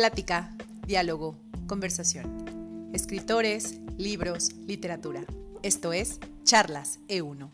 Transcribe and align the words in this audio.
Plática, 0.00 0.48
diálogo, 0.86 1.36
conversación. 1.66 2.88
Escritores, 2.94 3.82
libros, 3.98 4.50
literatura. 4.66 5.26
Esto 5.62 5.92
es 5.92 6.18
Charlas 6.42 7.00
E1. 7.06 7.50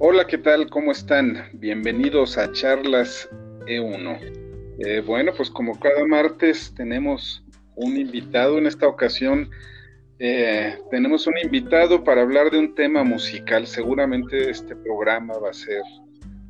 Hola, 0.00 0.26
¿qué 0.26 0.38
tal? 0.38 0.68
¿Cómo 0.68 0.90
están? 0.90 1.48
Bienvenidos 1.52 2.38
a 2.38 2.50
Charlas 2.50 3.28
E1. 3.68 4.18
Eh, 4.80 5.00
bueno, 5.06 5.32
pues 5.36 5.48
como 5.48 5.78
cada 5.78 6.04
martes 6.06 6.74
tenemos 6.74 7.44
un 7.76 7.96
invitado 7.96 8.58
en 8.58 8.66
esta 8.66 8.86
ocasión. 8.86 9.50
Eh, 10.18 10.78
tenemos 10.90 11.26
un 11.26 11.34
invitado 11.42 12.04
para 12.04 12.22
hablar 12.22 12.50
de 12.50 12.58
un 12.58 12.74
tema 12.74 13.02
musical. 13.04 13.66
Seguramente 13.66 14.50
este 14.50 14.76
programa 14.76 15.34
va 15.38 15.50
a 15.50 15.54
ser 15.54 15.82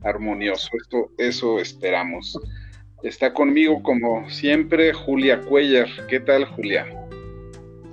armonioso. 0.03 0.69
Esto, 0.81 1.11
eso 1.19 1.59
esperamos. 1.59 2.39
Está 3.03 3.33
conmigo, 3.33 3.83
como 3.83 4.29
siempre, 4.29 4.93
Julia 4.93 5.41
Cuellar. 5.41 5.89
¿Qué 6.09 6.21
tal, 6.21 6.45
Julia? 6.45 6.87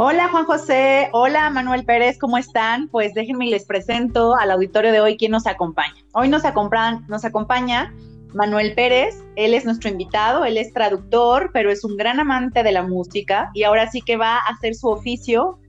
Hola 0.01 0.29
Juan 0.29 0.45
José, 0.45 1.09
hola 1.11 1.49
Manuel 1.49 1.83
Pérez, 1.83 2.17
¿cómo 2.17 2.37
están? 2.37 2.87
Pues 2.87 3.13
déjenme 3.13 3.47
les 3.47 3.65
presento 3.65 4.33
al 4.33 4.49
auditorio 4.49 4.93
de 4.93 5.01
hoy 5.01 5.17
quién 5.17 5.33
nos 5.33 5.45
acompaña. 5.45 6.05
Hoy 6.13 6.29
nos 6.29 6.45
acompaña 6.45 7.93
Manuel 8.33 8.75
Pérez, 8.75 9.23
él 9.35 9.53
es 9.53 9.65
nuestro 9.65 9.89
invitado, 9.89 10.45
él 10.45 10.57
es 10.57 10.71
traductor, 10.73 11.49
pero 11.53 11.71
es 11.71 11.83
un 11.83 11.97
gran 11.97 12.19
amante 12.19 12.63
de 12.63 12.71
la 12.71 12.83
música 12.83 13.49
y 13.53 13.63
ahora 13.63 13.89
sí 13.89 14.01
que 14.01 14.17
va 14.17 14.35
a 14.35 14.53
hacer 14.53 14.75
su 14.75 14.87
oficio 14.87 15.59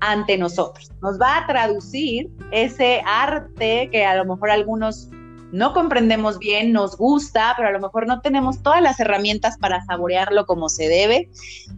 ante 0.00 0.36
nosotros. 0.36 0.90
Nos 1.02 1.20
va 1.20 1.38
a 1.38 1.46
traducir 1.46 2.28
ese 2.50 3.02
arte 3.06 3.88
que 3.90 4.04
a 4.04 4.16
lo 4.16 4.24
mejor 4.24 4.50
algunos 4.50 5.08
no 5.52 5.72
comprendemos 5.72 6.38
bien, 6.38 6.72
nos 6.72 6.96
gusta, 6.96 7.54
pero 7.56 7.68
a 7.68 7.72
lo 7.72 7.80
mejor 7.80 8.06
no 8.06 8.20
tenemos 8.20 8.62
todas 8.62 8.82
las 8.82 9.00
herramientas 9.00 9.56
para 9.58 9.82
saborearlo 9.84 10.44
como 10.44 10.68
se 10.68 10.88
debe. 10.88 11.28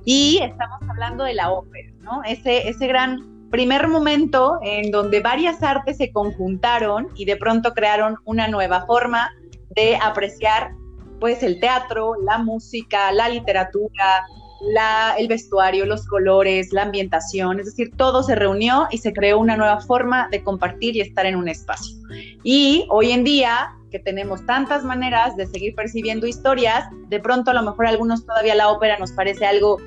Y 0.04 0.40
estamos 0.42 0.80
hablando 0.88 1.24
de 1.24 1.34
la 1.34 1.50
ópera, 1.50 1.90
¿no? 2.00 2.22
Ese, 2.24 2.68
ese 2.68 2.86
gran 2.88 3.48
primer 3.50 3.88
momento 3.88 4.58
en 4.62 4.90
donde 4.90 5.20
varias 5.20 5.62
artes 5.62 5.98
se 5.98 6.12
conjuntaron 6.12 7.08
y 7.14 7.24
de 7.24 7.36
pronto 7.36 7.72
crearon 7.74 8.16
una 8.24 8.48
nueva 8.48 8.86
forma 8.86 9.30
de 9.70 9.96
apreciar 9.96 10.72
pues 11.18 11.42
el 11.42 11.60
teatro, 11.60 12.14
la 12.24 12.38
música, 12.38 13.12
la 13.12 13.28
literatura, 13.28 14.24
la, 14.60 15.14
el 15.18 15.28
vestuario, 15.28 15.86
los 15.86 16.06
colores, 16.06 16.72
la 16.72 16.82
ambientación, 16.82 17.60
es 17.60 17.66
decir, 17.66 17.90
todo 17.96 18.22
se 18.22 18.34
reunió 18.34 18.88
y 18.90 18.98
se 18.98 19.12
creó 19.12 19.38
una 19.38 19.56
nueva 19.56 19.80
forma 19.80 20.28
de 20.30 20.42
compartir 20.42 20.96
y 20.96 21.00
estar 21.00 21.26
en 21.26 21.36
un 21.36 21.48
espacio. 21.48 21.96
Y 22.42 22.86
hoy 22.90 23.12
en 23.12 23.24
día, 23.24 23.76
que 23.90 23.98
tenemos 23.98 24.44
tantas 24.46 24.84
maneras 24.84 25.36
de 25.36 25.46
seguir 25.46 25.74
percibiendo 25.74 26.26
historias, 26.26 26.84
de 27.08 27.20
pronto 27.20 27.50
a 27.50 27.54
lo 27.54 27.62
mejor 27.62 27.86
a 27.86 27.90
algunos 27.90 28.24
todavía 28.24 28.54
la 28.54 28.68
ópera 28.68 28.98
nos 28.98 29.12
parece 29.12 29.46
algo 29.46 29.78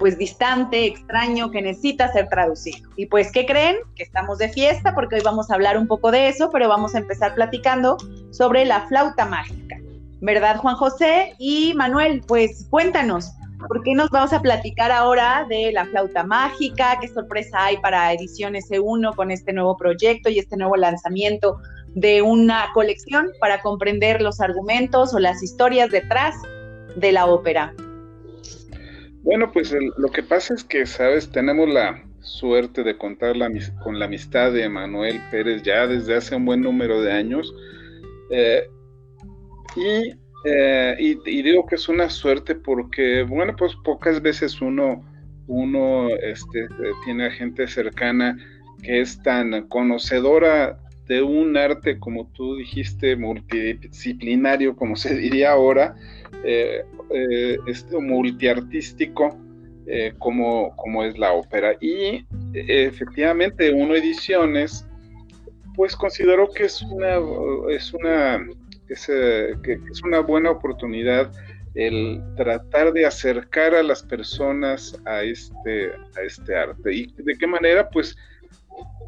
pues 0.00 0.18
distante, 0.18 0.86
extraño, 0.86 1.50
que 1.50 1.62
necesita 1.62 2.10
ser 2.12 2.28
traducido. 2.28 2.88
Y 2.96 3.06
pues, 3.06 3.30
¿qué 3.30 3.46
creen? 3.46 3.76
Que 3.94 4.02
estamos 4.02 4.38
de 4.38 4.48
fiesta 4.48 4.94
porque 4.94 5.16
hoy 5.16 5.22
vamos 5.22 5.50
a 5.50 5.54
hablar 5.54 5.78
un 5.78 5.86
poco 5.86 6.10
de 6.10 6.28
eso, 6.28 6.50
pero 6.50 6.68
vamos 6.68 6.94
a 6.94 6.98
empezar 6.98 7.34
platicando 7.34 7.98
sobre 8.30 8.64
la 8.64 8.88
flauta 8.88 9.26
mágica. 9.26 9.76
¿Verdad, 10.22 10.56
Juan 10.56 10.74
José? 10.76 11.34
Y 11.38 11.74
Manuel, 11.74 12.22
pues 12.26 12.66
cuéntanos, 12.70 13.30
¿por 13.68 13.82
qué 13.82 13.94
nos 13.94 14.10
vamos 14.10 14.32
a 14.32 14.40
platicar 14.40 14.90
ahora 14.90 15.46
de 15.48 15.70
la 15.70 15.84
flauta 15.84 16.24
mágica? 16.24 16.98
¿Qué 17.00 17.08
sorpresa 17.08 17.66
hay 17.66 17.76
para 17.76 18.12
Ediciones 18.12 18.70
E1 18.70 19.14
con 19.14 19.30
este 19.30 19.52
nuevo 19.52 19.76
proyecto 19.76 20.30
y 20.30 20.38
este 20.38 20.56
nuevo 20.56 20.76
lanzamiento 20.76 21.58
de 21.94 22.22
una 22.22 22.68
colección 22.72 23.30
para 23.38 23.60
comprender 23.60 24.22
los 24.22 24.40
argumentos 24.40 25.12
o 25.14 25.18
las 25.18 25.42
historias 25.42 25.90
detrás 25.90 26.34
de 26.96 27.12
la 27.12 27.26
ópera? 27.26 27.74
Bueno, 29.22 29.52
pues 29.52 29.74
lo 29.96 30.08
que 30.08 30.22
pasa 30.22 30.54
es 30.54 30.64
que, 30.64 30.86
sabes, 30.86 31.30
tenemos 31.30 31.68
la 31.68 32.02
suerte 32.20 32.82
de 32.82 32.96
contar 32.96 33.36
con 33.82 33.98
la 33.98 34.06
amistad 34.06 34.52
de 34.52 34.68
Manuel 34.68 35.20
Pérez 35.30 35.62
ya 35.62 35.86
desde 35.86 36.16
hace 36.16 36.36
un 36.36 36.44
buen 36.44 36.62
número 36.62 37.02
de 37.02 37.12
años. 37.12 37.54
Eh, 38.30 38.66
eh, 40.44 40.96
y, 40.98 41.42
digo 41.42 41.66
que 41.66 41.74
es 41.74 41.88
una 41.88 42.08
suerte 42.08 42.54
porque, 42.54 43.22
bueno, 43.22 43.54
pues 43.56 43.74
pocas 43.84 44.22
veces 44.22 44.60
uno, 44.60 45.04
uno 45.46 46.08
este, 46.08 46.68
tiene 47.04 47.26
a 47.26 47.30
gente 47.30 47.66
cercana 47.66 48.38
que 48.82 49.00
es 49.00 49.22
tan 49.22 49.68
conocedora 49.68 50.78
de 51.06 51.22
un 51.22 51.56
arte, 51.56 51.98
como 51.98 52.28
tú 52.32 52.56
dijiste, 52.56 53.16
multidisciplinario, 53.16 54.76
como 54.76 54.96
se 54.96 55.14
diría 55.16 55.52
ahora, 55.52 55.94
eh, 56.44 56.84
eh, 57.12 57.58
este, 57.66 57.98
multiartístico, 57.98 59.36
eh, 59.86 60.12
como, 60.18 60.74
como 60.76 61.04
es 61.04 61.18
la 61.18 61.32
ópera. 61.32 61.76
Y 61.80 62.24
efectivamente, 62.54 63.72
Uno 63.72 63.94
Ediciones, 63.94 64.86
pues 65.74 65.96
consideró 65.96 66.50
que 66.50 66.64
es 66.64 66.82
una, 66.82 67.18
es 67.70 67.92
una, 67.92 68.46
es, 68.88 69.06
que 69.06 69.78
es 69.90 70.02
una 70.02 70.20
buena 70.20 70.50
oportunidad 70.50 71.32
el 71.74 72.20
tratar 72.36 72.92
de 72.92 73.06
acercar 73.06 73.74
a 73.74 73.82
las 73.82 74.02
personas 74.02 75.00
a 75.06 75.22
este, 75.22 75.92
a 76.16 76.22
este 76.22 76.56
arte. 76.56 76.92
¿Y 76.92 77.14
de 77.18 77.36
qué 77.38 77.46
manera? 77.46 77.88
Pues 77.90 78.16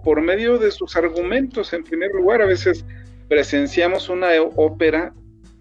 por 0.04 0.20
medio 0.20 0.58
de 0.58 0.70
sus 0.70 0.96
argumentos, 0.96 1.72
en 1.72 1.84
primer 1.84 2.12
lugar, 2.12 2.42
a 2.42 2.46
veces 2.46 2.84
presenciamos 3.28 4.08
una 4.08 4.28
ópera, 4.56 5.12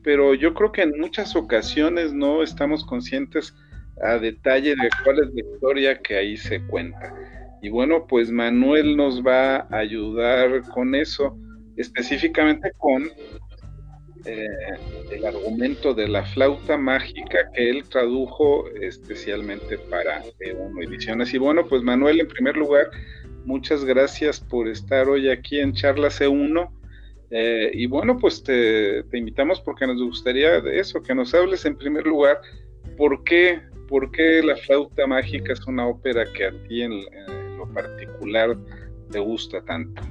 pero 0.04 0.34
yo 0.34 0.54
creo 0.54 0.72
que 0.72 0.84
en 0.84 1.00
muchas 1.00 1.36
ocasiones 1.36 2.14
no 2.14 2.44
estamos 2.44 2.86
conscientes 2.86 3.56
a 4.04 4.18
detalle 4.18 4.76
de 4.76 4.90
cuál 5.04 5.20
es 5.20 5.34
la 5.34 5.42
historia 5.42 6.00
que 6.00 6.18
ahí 6.18 6.38
se 6.38 6.62
cuenta. 6.68 7.14
Y 7.62 7.70
bueno, 7.70 8.08
pues 8.08 8.32
Manuel 8.32 8.98
nos 8.98 9.22
va 9.22 9.58
a 9.58 9.78
ayudar 9.78 10.64
con 10.74 10.96
eso, 10.96 11.38
específicamente 11.78 12.72
con 12.78 13.10
eh, 14.26 14.48
el 15.12 15.26
argumento 15.26 15.94
de 15.94 16.08
la 16.08 16.24
flauta 16.24 16.78
mágica 16.78 17.52
que 17.54 17.70
él 17.70 17.84
tradujo 17.90 18.68
especialmente 18.82 19.78
para 19.78 20.24
Uno 20.58 20.82
Ediciones. 20.82 21.34
Y 21.34 21.38
bueno, 21.38 21.68
pues 21.68 21.84
Manuel, 21.84 22.20
en 22.20 22.28
primer 22.28 22.58
lugar, 22.58 22.90
Muchas 23.46 23.84
gracias 23.84 24.40
por 24.40 24.68
estar 24.68 25.10
hoy 25.10 25.30
aquí 25.30 25.60
en 25.60 25.74
Charla 25.74 26.10
C1. 26.10 26.70
Eh, 27.34 27.72
y 27.74 27.86
bueno, 27.86 28.18
pues 28.18 28.44
te, 28.44 29.06
invitamos 29.14 29.62
porque 29.62 29.88
nos 29.88 30.02
gustaría 30.02 30.58
eso, 30.58 31.02
que 31.02 31.16
nos 31.16 31.34
hables 31.34 31.66
en 31.66 31.78
primer 31.78 32.06
lugar, 32.06 32.42
¿por 32.98 33.24
qué, 33.24 33.62
por 33.88 34.12
qué 34.12 34.44
La 34.44 34.58
Flauta 34.58 35.08
Mágica 35.08 35.54
es 35.54 35.66
una 35.66 35.88
ópera 35.88 36.26
que 36.34 36.46
a 36.46 36.52
ti 36.68 36.82
en, 36.82 37.06
lo 37.58 37.74
particular 37.74 38.58
te 39.12 39.20
gusta 39.20 39.64
tanto? 39.64 40.02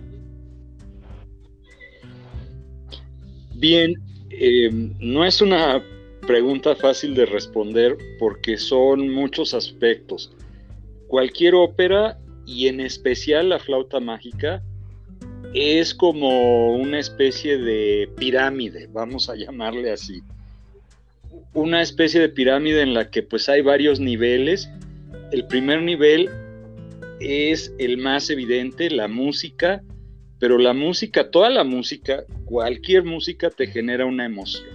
Bien, 3.57 3.93
em, 4.31 4.95
no 4.99 5.23
es 5.23 5.43
una 5.43 5.85
pregunta 6.27 6.75
fácil 6.75 7.15
de 7.15 7.27
responder 7.27 7.99
porque 8.19 8.57
son 8.57 9.11
muchos 9.11 9.53
aspectos. 9.53 10.35
Cualquier 11.07 11.55
ópera 11.55 12.19
y 12.47 12.69
en 12.69 12.81
especial 12.81 13.51
la 13.51 13.59
flauta 13.59 14.01
mágica 14.01 14.63
es 15.55 15.95
como 15.95 16.75
una 16.75 16.99
especie 16.99 17.59
de 17.59 18.09
pirámide, 18.17 18.89
vamos 18.93 19.29
a 19.29 19.35
llamarle 19.35 19.91
así. 19.91 20.23
Una 21.55 21.83
especie 21.83 22.21
de 22.21 22.29
pirámide 22.29 22.83
en 22.83 22.95
la 22.95 23.11
que 23.11 23.23
pues 23.23 23.49
hay 23.49 23.61
varios 23.63 23.99
niveles. 23.99 24.71
El 25.33 25.47
primer 25.47 25.83
nivel 25.83 26.31
es 27.19 27.75
el 27.79 27.99
más 27.99 28.31
evidente, 28.31 28.91
la 28.91 29.09
música, 29.09 29.83
pero 30.39 30.59
la 30.59 30.73
música, 30.73 31.31
toda 31.31 31.51
la 31.51 31.65
música, 31.65 32.25
cualquier 32.45 33.05
música 33.05 33.51
te 33.51 33.67
genera 33.67 34.07
una 34.07 34.27
emoción. 34.27 34.69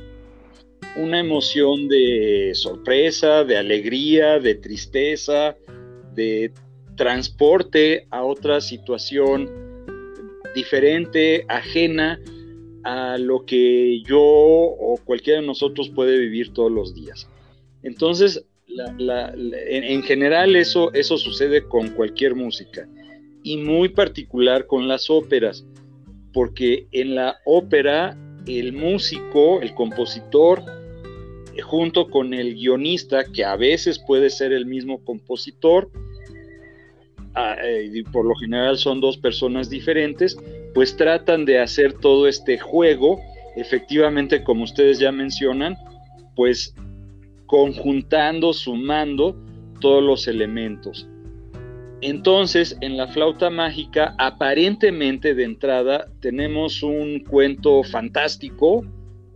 Una 0.97 1.19
emoción 1.19 1.87
de 1.87 2.51
sorpresa, 2.53 3.43
de 3.43 3.57
alegría, 3.57 4.39
de 4.39 4.55
tristeza, 4.55 5.55
de 6.13 6.51
transporte 6.95 8.07
a 8.11 8.23
otra 8.23 8.61
situación 8.61 9.64
diferente, 10.55 11.45
ajena 11.47 12.19
a 12.83 13.17
lo 13.17 13.45
que 13.45 14.01
yo 14.03 14.21
o 14.21 14.99
cualquiera 15.03 15.41
de 15.41 15.47
nosotros 15.47 15.89
puede 15.89 16.17
vivir 16.17 16.53
todos 16.53 16.71
los 16.71 16.95
días. 16.95 17.27
Entonces, 17.83 18.45
en, 18.67 20.03
general 20.03 20.55
eso, 20.55 20.93
eso 20.93 21.17
sucede 21.17 21.63
con 21.63 21.89
cualquier 21.89 22.35
música 22.35 22.87
y 23.43 23.57
muy 23.57 23.89
particular 23.89 24.65
con 24.67 24.87
las 24.87 25.09
óperas, 25.09 25.65
porque 26.33 26.87
en 26.91 27.15
la 27.15 27.37
ópera 27.45 28.17
el 28.47 28.73
músico, 28.73 29.61
el 29.61 29.73
compositor, 29.73 30.63
junto 31.63 32.09
con 32.09 32.33
el 32.33 32.55
guionista, 32.55 33.23
que 33.31 33.45
a 33.45 33.55
veces 33.55 33.99
puede 33.99 34.29
ser 34.29 34.51
el 34.51 34.65
mismo 34.65 35.03
compositor, 35.03 35.89
eh, 35.93 36.14
y 37.91 38.03
por 38.03 38.25
lo 38.25 38.35
general 38.35 38.77
son 38.77 39.01
dos 39.01 39.17
personas 39.17 39.69
diferentes, 39.69 40.37
pues 40.73 40.95
tratan 40.95 41.45
de 41.45 41.59
hacer 41.59 41.93
todo 41.93 42.27
este 42.27 42.57
juego, 42.57 43.19
efectivamente 43.55 44.43
como 44.43 44.63
ustedes 44.63 44.99
ya 44.99 45.11
mencionan, 45.11 45.75
pues 46.35 46.73
conjuntando, 47.45 48.53
sumando 48.53 49.35
todos 49.79 50.03
los 50.03 50.27
elementos. 50.27 51.07
Entonces, 52.01 52.77
en 52.81 52.97
la 52.97 53.07
flauta 53.07 53.49
mágica, 53.49 54.15
aparentemente 54.17 55.33
de 55.33 55.43
entrada, 55.43 56.07
tenemos 56.19 56.83
un 56.83 57.19
cuento 57.19 57.83
fantástico, 57.83 58.85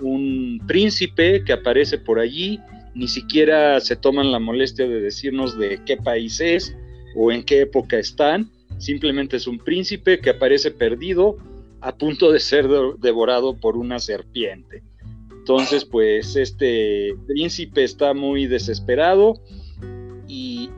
un 0.01 0.61
príncipe 0.67 1.43
que 1.43 1.53
aparece 1.53 1.97
por 1.97 2.19
allí, 2.19 2.59
ni 2.95 3.07
siquiera 3.07 3.79
se 3.79 3.95
toman 3.95 4.31
la 4.31 4.39
molestia 4.39 4.87
de 4.87 5.01
decirnos 5.01 5.57
de 5.57 5.81
qué 5.85 5.97
país 5.97 6.39
es 6.41 6.75
o 7.21 7.33
en 7.33 7.43
qué 7.43 7.61
época 7.61 7.99
están, 7.99 8.49
simplemente 8.77 9.35
es 9.35 9.45
un 9.45 9.59
príncipe 9.59 10.19
que 10.19 10.29
aparece 10.29 10.71
perdido 10.71 11.35
a 11.81 11.93
punto 11.93 12.31
de 12.31 12.39
ser 12.39 12.65
devorado 12.99 13.57
por 13.57 13.75
una 13.75 13.99
serpiente. 13.99 14.83
Entonces, 15.37 15.83
pues 15.83 16.37
este 16.37 17.13
príncipe 17.27 17.83
está 17.83 18.13
muy 18.13 18.47
desesperado 18.47 19.41
y, 20.29 20.69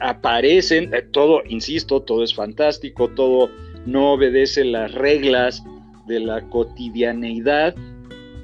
aparecen, 0.00 0.92
eh, 0.92 1.02
todo, 1.02 1.42
insisto, 1.46 2.00
todo 2.00 2.24
es 2.24 2.34
fantástico, 2.34 3.08
todo 3.08 3.48
no 3.86 4.14
obedece 4.14 4.64
las 4.64 4.92
reglas 4.92 5.62
de 6.08 6.18
la 6.18 6.48
cotidianeidad. 6.48 7.76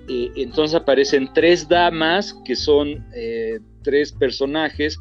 Eh, 0.08 0.30
entonces 0.36 0.76
aparecen 0.76 1.28
tres 1.32 1.68
damas 1.68 2.34
que 2.44 2.54
son 2.54 3.04
eh, 3.14 3.58
tres 3.82 4.12
personajes 4.12 5.00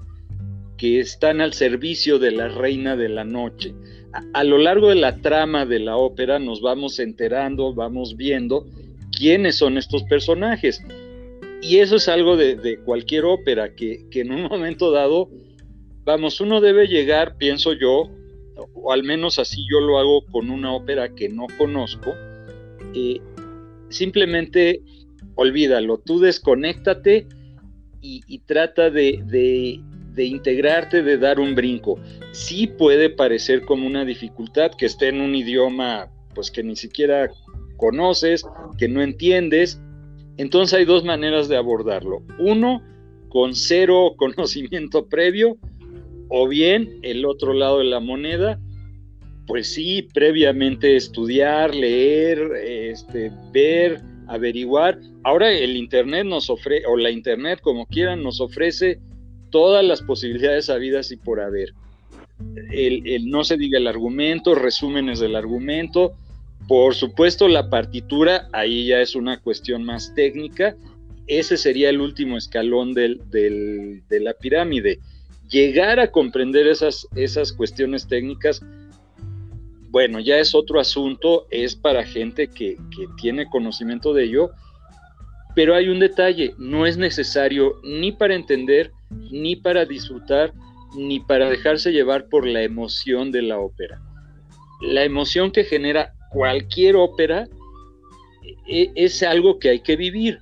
que 0.80 1.02
están 1.02 1.42
al 1.42 1.54
servicio 1.54 2.20
de 2.20 2.32
la 2.32 2.48
reina 2.48 2.96
de 2.96 3.10
la 3.10 3.26
noche. 3.26 3.76
A, 4.34 4.44
lo 4.46 4.58
largo 4.58 4.88
de 4.88 4.96
la 4.96 5.18
trama 5.18 5.66
de 5.66 5.80
la 5.80 5.98
ópera 5.98 6.40
nos 6.40 6.62
vamos 6.62 7.00
enterando, 7.00 7.74
vamos 7.74 8.16
viendo 8.16 8.66
quiénes 9.12 9.58
son 9.58 9.78
estos 9.78 10.04
personajes. 10.04 10.82
Y 11.62 11.78
eso 11.80 11.98
es 11.98 12.08
algo 12.08 12.38
de, 12.38 12.80
cualquier 12.86 13.26
ópera, 13.26 13.76
que, 13.76 14.08
en 14.12 14.32
un 14.32 14.44
momento 14.50 14.90
dado, 14.92 15.30
vamos, 16.06 16.40
uno 16.40 16.62
debe 16.62 16.88
llegar, 16.88 17.36
pienso 17.38 17.74
yo, 17.74 18.10
o 18.74 18.94
al 18.94 19.04
menos 19.04 19.38
así 19.38 19.66
yo 19.70 19.82
lo 19.82 20.00
hago 20.00 20.26
con 20.28 20.50
una 20.50 20.74
ópera 20.74 21.14
que 21.14 21.28
no 21.28 21.48
conozco, 21.58 22.16
eh, 22.96 23.20
simplemente 23.90 24.82
olvídalo, 25.36 25.98
tú 25.98 26.20
desconéctate 26.20 27.28
y, 28.02 28.40
trata 28.40 28.90
de, 28.90 29.22
de, 29.26 29.82
integrarte, 30.18 31.04
de 31.04 31.18
dar 31.18 31.40
un 31.40 31.56
brinco. 31.56 32.00
Sí 32.32 32.68
puede 32.68 33.10
parecer 33.10 33.64
como 33.64 33.88
una 33.88 34.06
dificultad 34.06 34.72
que 34.78 34.86
esté 34.86 35.10
en 35.10 35.22
un 35.22 35.36
idioma 35.36 36.10
pues 36.34 36.52
que 36.52 36.64
ni 36.64 36.76
siquiera 36.76 37.32
conoces, 37.78 38.46
que 38.78 38.88
no 38.88 39.02
entiendes. 39.02 39.82
Entonces 40.38 40.78
hay 40.78 40.86
dos 40.86 41.04
maneras 41.04 41.50
de 41.50 41.58
abordarlo. 41.58 42.24
Uno, 42.38 42.82
con 43.30 43.56
cero 43.56 44.14
conocimiento 44.18 45.08
previo, 45.08 45.58
o 46.30 46.48
bien 46.48 47.00
el 47.02 47.26
otro 47.26 47.54
lado 47.54 47.80
de 47.80 47.86
la 47.86 48.00
moneda, 48.00 48.60
pues 49.48 49.74
sí, 49.74 50.08
previamente 50.14 50.96
estudiar, 50.96 51.74
leer, 51.74 52.52
este, 52.64 53.32
ver, 53.52 54.00
averiguar. 54.28 55.00
Ahora 55.24 55.52
el 55.52 55.76
Internet 55.76 56.26
nos 56.26 56.52
ofrece, 56.52 56.86
o 56.86 56.96
la 56.96 57.10
Internet 57.10 57.60
como 57.62 57.88
quieran, 57.88 58.22
nos 58.22 58.40
ofrece 58.40 59.00
todas 59.50 59.84
las 59.84 60.02
posibilidades 60.02 60.70
habidas 60.70 61.12
y 61.12 61.18
por 61.18 61.40
haber. 61.40 61.74
el, 62.72 63.30
no 63.30 63.44
se 63.44 63.58
diga 63.58 63.78
el 63.78 63.88
argumento, 63.88 64.56
resúmenes 64.56 65.20
del 65.20 65.36
argumento, 65.36 66.16
por 66.70 66.94
supuesto, 66.94 67.48
la 67.48 67.68
partitura, 67.68 68.48
ahí 68.54 68.86
ya 68.86 69.02
es 69.02 69.16
una 69.16 69.40
cuestión 69.40 69.84
más 69.84 70.14
técnica. 70.14 70.76
Ese 71.26 71.58
sería 71.58 71.90
el 71.90 72.00
último 72.00 72.38
escalón 72.38 72.94
del, 72.94 73.22
de 73.32 74.20
la 74.20 74.34
pirámide. 74.34 75.00
Llegar 75.50 76.00
a 76.00 76.12
comprender 76.12 76.68
esas, 76.68 77.08
esas 77.16 77.54
cuestiones 77.54 78.08
técnicas, 78.08 78.62
bueno, 79.90 80.20
ya 80.20 80.38
es 80.38 80.54
otro 80.54 80.80
asunto, 80.80 81.48
es 81.50 81.76
para 81.76 82.06
gente 82.06 82.48
que, 82.50 82.76
que 82.96 83.08
tiene 83.20 83.50
conocimiento 83.50 84.14
de 84.14 84.26
ello, 84.26 84.52
pero 85.56 85.74
hay 85.74 85.90
un 85.90 86.00
detalle, 86.00 86.54
no 86.60 86.86
es 86.86 86.98
necesario 86.98 87.82
ni 87.84 88.12
para 88.12 88.36
entender, 88.36 88.92
ni 89.10 89.56
para 89.56 89.86
disfrutar, 89.86 90.54
ni 90.96 91.20
para 91.20 91.50
dejarse 91.50 91.92
llevar 91.92 92.28
por 92.30 92.48
la 92.48 92.64
emoción 92.64 93.32
de 93.32 93.42
la 93.42 93.60
ópera. 93.60 94.02
La 94.82 95.04
emoción 95.04 95.52
que 95.52 95.64
genera 95.64 96.14
cualquier 96.32 96.96
ópera 96.96 97.48
e, 98.68 98.92
es 98.96 99.22
algo 99.24 99.60
que 99.60 99.70
hay 99.70 99.80
que 99.82 99.96
vivir. 99.96 100.40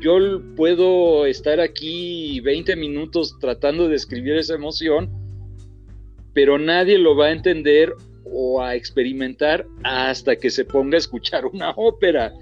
Yo 0.00 0.18
puedo 0.56 1.26
estar 1.26 1.60
aquí 1.60 2.40
20 2.40 2.76
minutos 2.76 3.38
tratando 3.40 3.88
de 3.88 3.96
escribir 3.96 4.36
esa 4.36 4.54
emoción, 4.54 5.10
pero 6.34 6.58
nadie 6.58 6.98
lo 6.98 7.16
va 7.16 7.26
a 7.26 7.32
entender 7.32 7.94
o 8.24 8.60
a 8.60 8.74
experimentar 8.74 9.66
hasta 9.84 10.36
que 10.36 10.50
se 10.50 10.64
ponga 10.64 10.96
a 10.96 10.98
escuchar 10.98 11.46
una 11.46 11.70
ópera. 11.70 12.34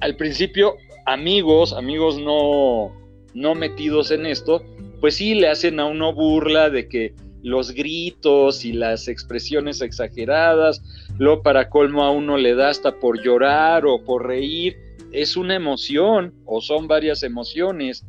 Al 0.00 0.16
principio, 0.16 0.76
amigos, 1.04 1.72
amigos 1.72 2.18
no, 2.18 2.94
no 3.34 3.54
metidos 3.54 4.10
en 4.10 4.26
esto, 4.26 4.62
pues 5.00 5.16
sí 5.16 5.34
le 5.34 5.48
hacen 5.48 5.80
a 5.80 5.86
uno 5.86 6.12
burla 6.12 6.70
de 6.70 6.88
que 6.88 7.14
los 7.42 7.72
gritos 7.72 8.64
y 8.64 8.72
las 8.72 9.08
expresiones 9.08 9.80
exageradas, 9.80 10.82
luego 11.18 11.42
para 11.42 11.70
colmo 11.70 12.04
a 12.04 12.10
uno 12.10 12.36
le 12.36 12.54
da 12.54 12.68
hasta 12.68 12.98
por 12.98 13.22
llorar 13.22 13.86
o 13.86 14.02
por 14.04 14.26
reír, 14.26 14.76
es 15.12 15.36
una 15.36 15.54
emoción 15.54 16.34
o 16.44 16.60
son 16.60 16.88
varias 16.88 17.22
emociones. 17.22 18.04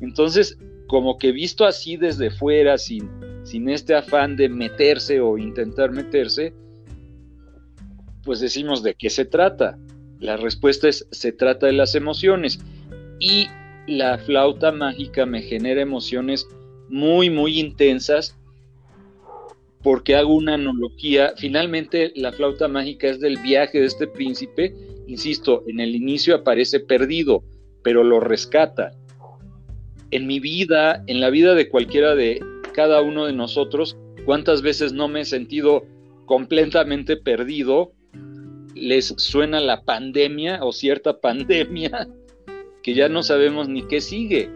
Entonces, 0.00 0.58
como 0.86 1.18
que 1.18 1.32
visto 1.32 1.66
así 1.66 1.96
desde 1.96 2.30
fuera, 2.30 2.78
sin, 2.78 3.10
sin 3.44 3.68
este 3.68 3.94
afán 3.94 4.36
de 4.36 4.48
meterse 4.48 5.20
o 5.20 5.38
intentar 5.38 5.90
meterse, 5.90 6.54
pues 8.24 8.40
decimos 8.40 8.82
de 8.82 8.94
qué 8.94 9.10
se 9.10 9.24
trata. 9.24 9.76
La 10.20 10.36
respuesta 10.36 10.88
es 10.88 11.06
se 11.10 11.32
trata 11.32 11.66
de 11.66 11.72
las 11.72 11.94
emociones. 11.94 12.60
Y 13.18 13.48
la 13.88 14.18
flauta 14.18 14.70
mágica 14.70 15.24
me 15.24 15.40
genera 15.40 15.80
emociones 15.80 16.46
muy, 16.90 17.30
muy 17.30 17.58
intensas 17.58 18.36
porque 19.82 20.14
hago 20.14 20.34
una 20.34 20.54
analogía. 20.54 21.32
Finalmente, 21.36 22.12
la 22.14 22.32
flauta 22.32 22.68
mágica 22.68 23.08
es 23.08 23.18
del 23.20 23.38
viaje 23.38 23.80
de 23.80 23.86
este 23.86 24.06
príncipe. 24.06 24.74
Insisto, 25.06 25.64
en 25.66 25.80
el 25.80 25.96
inicio 25.96 26.34
aparece 26.34 26.80
perdido, 26.80 27.42
pero 27.82 28.04
lo 28.04 28.20
rescata. 28.20 28.92
En 30.10 30.26
mi 30.26 30.38
vida, 30.38 31.02
en 31.06 31.20
la 31.20 31.30
vida 31.30 31.54
de 31.54 31.68
cualquiera 31.70 32.14
de 32.14 32.40
cada 32.74 33.00
uno 33.00 33.24
de 33.24 33.32
nosotros, 33.32 33.96
¿cuántas 34.26 34.60
veces 34.60 34.92
no 34.92 35.08
me 35.08 35.22
he 35.22 35.24
sentido 35.24 35.86
completamente 36.26 37.16
perdido? 37.16 37.92
Les 38.74 39.14
suena 39.16 39.60
la 39.60 39.82
pandemia 39.84 40.62
o 40.62 40.72
cierta 40.72 41.18
pandemia 41.20 42.06
que 42.88 42.94
ya 42.94 43.10
no 43.10 43.22
sabemos 43.22 43.68
ni 43.68 43.82
qué 43.82 44.00
sigue. 44.00 44.48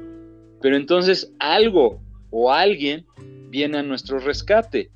Pero 0.63 0.79
entonces 0.79 1.35
algo 1.39 2.01
o 2.31 2.51
alguien 2.51 3.05
viene 3.51 3.77
a 3.77 3.83
nuestro 3.83 4.21
rescate 4.21 4.91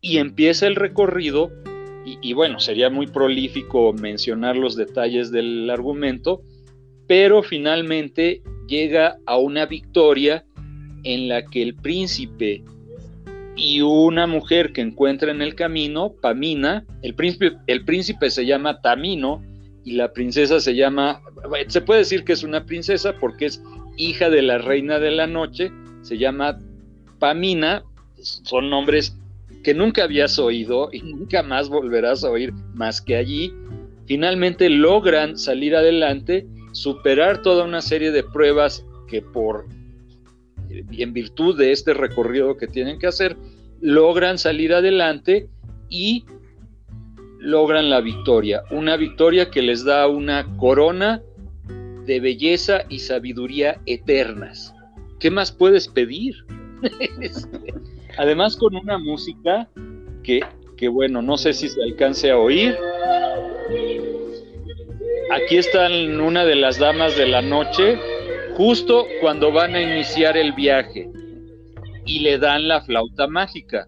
y 0.00 0.18
empieza 0.18 0.68
el 0.68 0.76
recorrido, 0.76 1.50
y, 2.04 2.32
bueno, 2.34 2.60
sería 2.60 2.88
muy 2.88 3.08
prolífico 3.08 3.92
mencionar 3.92 4.56
los 4.56 4.76
detalles 4.76 5.32
del 5.32 5.68
argumento, 5.68 6.42
pero 7.08 7.42
finalmente 7.42 8.40
llega 8.68 9.16
a 9.26 9.36
una 9.36 9.66
victoria 9.66 10.44
en 11.02 11.26
la 11.26 11.44
que 11.44 11.62
el 11.62 11.74
príncipe 11.74 12.62
y 13.56 13.80
una 13.80 14.28
mujer 14.28 14.72
que 14.72 14.82
encuentra 14.82 15.32
en 15.32 15.42
el 15.42 15.56
camino, 15.56 16.12
Pamina, 16.22 16.84
el 17.02 17.16
príncipe, 17.16 17.56
el 17.66 17.84
príncipe 17.84 18.30
se 18.30 18.46
llama 18.46 18.80
Tamino 18.80 19.42
y 19.86 19.92
la 19.92 20.12
princesa 20.12 20.58
se 20.58 20.74
llama, 20.74 21.22
se 21.68 21.80
puede 21.80 22.00
decir 22.00 22.24
que 22.24 22.32
es 22.32 22.42
una 22.42 22.66
princesa 22.66 23.14
porque 23.20 23.46
es 23.46 23.62
hija 23.96 24.30
de 24.30 24.42
la 24.42 24.58
reina 24.58 24.98
de 24.98 25.12
la 25.12 25.28
noche, 25.28 25.70
se 26.02 26.18
llama 26.18 26.58
Pamina, 27.20 27.84
son 28.20 28.68
nombres 28.68 29.16
que 29.62 29.74
nunca 29.74 30.02
habías 30.02 30.40
oído 30.40 30.88
y 30.92 31.02
nunca 31.02 31.44
más 31.44 31.68
volverás 31.68 32.24
a 32.24 32.30
oír 32.32 32.52
más 32.74 33.00
que 33.00 33.14
allí, 33.14 33.52
finalmente 34.06 34.68
logran 34.70 35.38
salir 35.38 35.76
adelante, 35.76 36.48
superar 36.72 37.42
toda 37.42 37.62
una 37.62 37.80
serie 37.80 38.10
de 38.10 38.24
pruebas 38.24 38.84
que 39.06 39.22
por 39.22 39.66
en 40.68 41.12
virtud 41.12 41.56
de 41.56 41.70
este 41.70 41.94
recorrido 41.94 42.56
que 42.56 42.66
tienen 42.66 42.98
que 42.98 43.06
hacer, 43.06 43.36
logran 43.80 44.36
salir 44.36 44.74
adelante 44.74 45.48
y 45.88 46.24
logran 47.46 47.88
la 47.88 48.00
victoria, 48.00 48.64
una 48.72 48.96
victoria 48.96 49.50
que 49.50 49.62
les 49.62 49.84
da 49.84 50.08
una 50.08 50.56
corona 50.56 51.22
de 52.04 52.18
belleza 52.18 52.82
y 52.88 52.98
sabiduría 52.98 53.80
eternas. 53.86 54.74
¿Qué 55.20 55.30
más 55.30 55.52
puedes 55.52 55.86
pedir? 55.86 56.34
Además 58.18 58.56
con 58.56 58.74
una 58.74 58.98
música 58.98 59.68
que, 60.24 60.40
que 60.76 60.88
bueno, 60.88 61.22
no 61.22 61.36
sé 61.36 61.52
si 61.52 61.68
se 61.68 61.80
alcance 61.84 62.32
a 62.32 62.38
oír. 62.38 62.76
Aquí 65.30 65.56
están 65.56 66.20
una 66.20 66.44
de 66.44 66.56
las 66.56 66.80
damas 66.80 67.16
de 67.16 67.28
la 67.28 67.42
noche, 67.42 67.96
justo 68.56 69.06
cuando 69.20 69.52
van 69.52 69.76
a 69.76 69.82
iniciar 69.82 70.36
el 70.36 70.52
viaje, 70.52 71.08
y 72.04 72.20
le 72.20 72.38
dan 72.38 72.66
la 72.66 72.80
flauta 72.80 73.28
mágica 73.28 73.86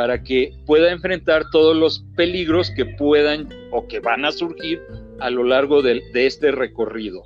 para 0.00 0.22
que 0.22 0.54
pueda 0.64 0.90
enfrentar 0.90 1.50
todos 1.50 1.76
los 1.76 2.06
peligros 2.16 2.70
que 2.70 2.86
puedan 2.86 3.50
o 3.70 3.86
que 3.86 4.00
van 4.00 4.24
a 4.24 4.32
surgir 4.32 4.80
a 5.18 5.28
lo 5.28 5.44
largo 5.44 5.82
de, 5.82 6.00
este 6.14 6.52
recorrido. 6.52 7.22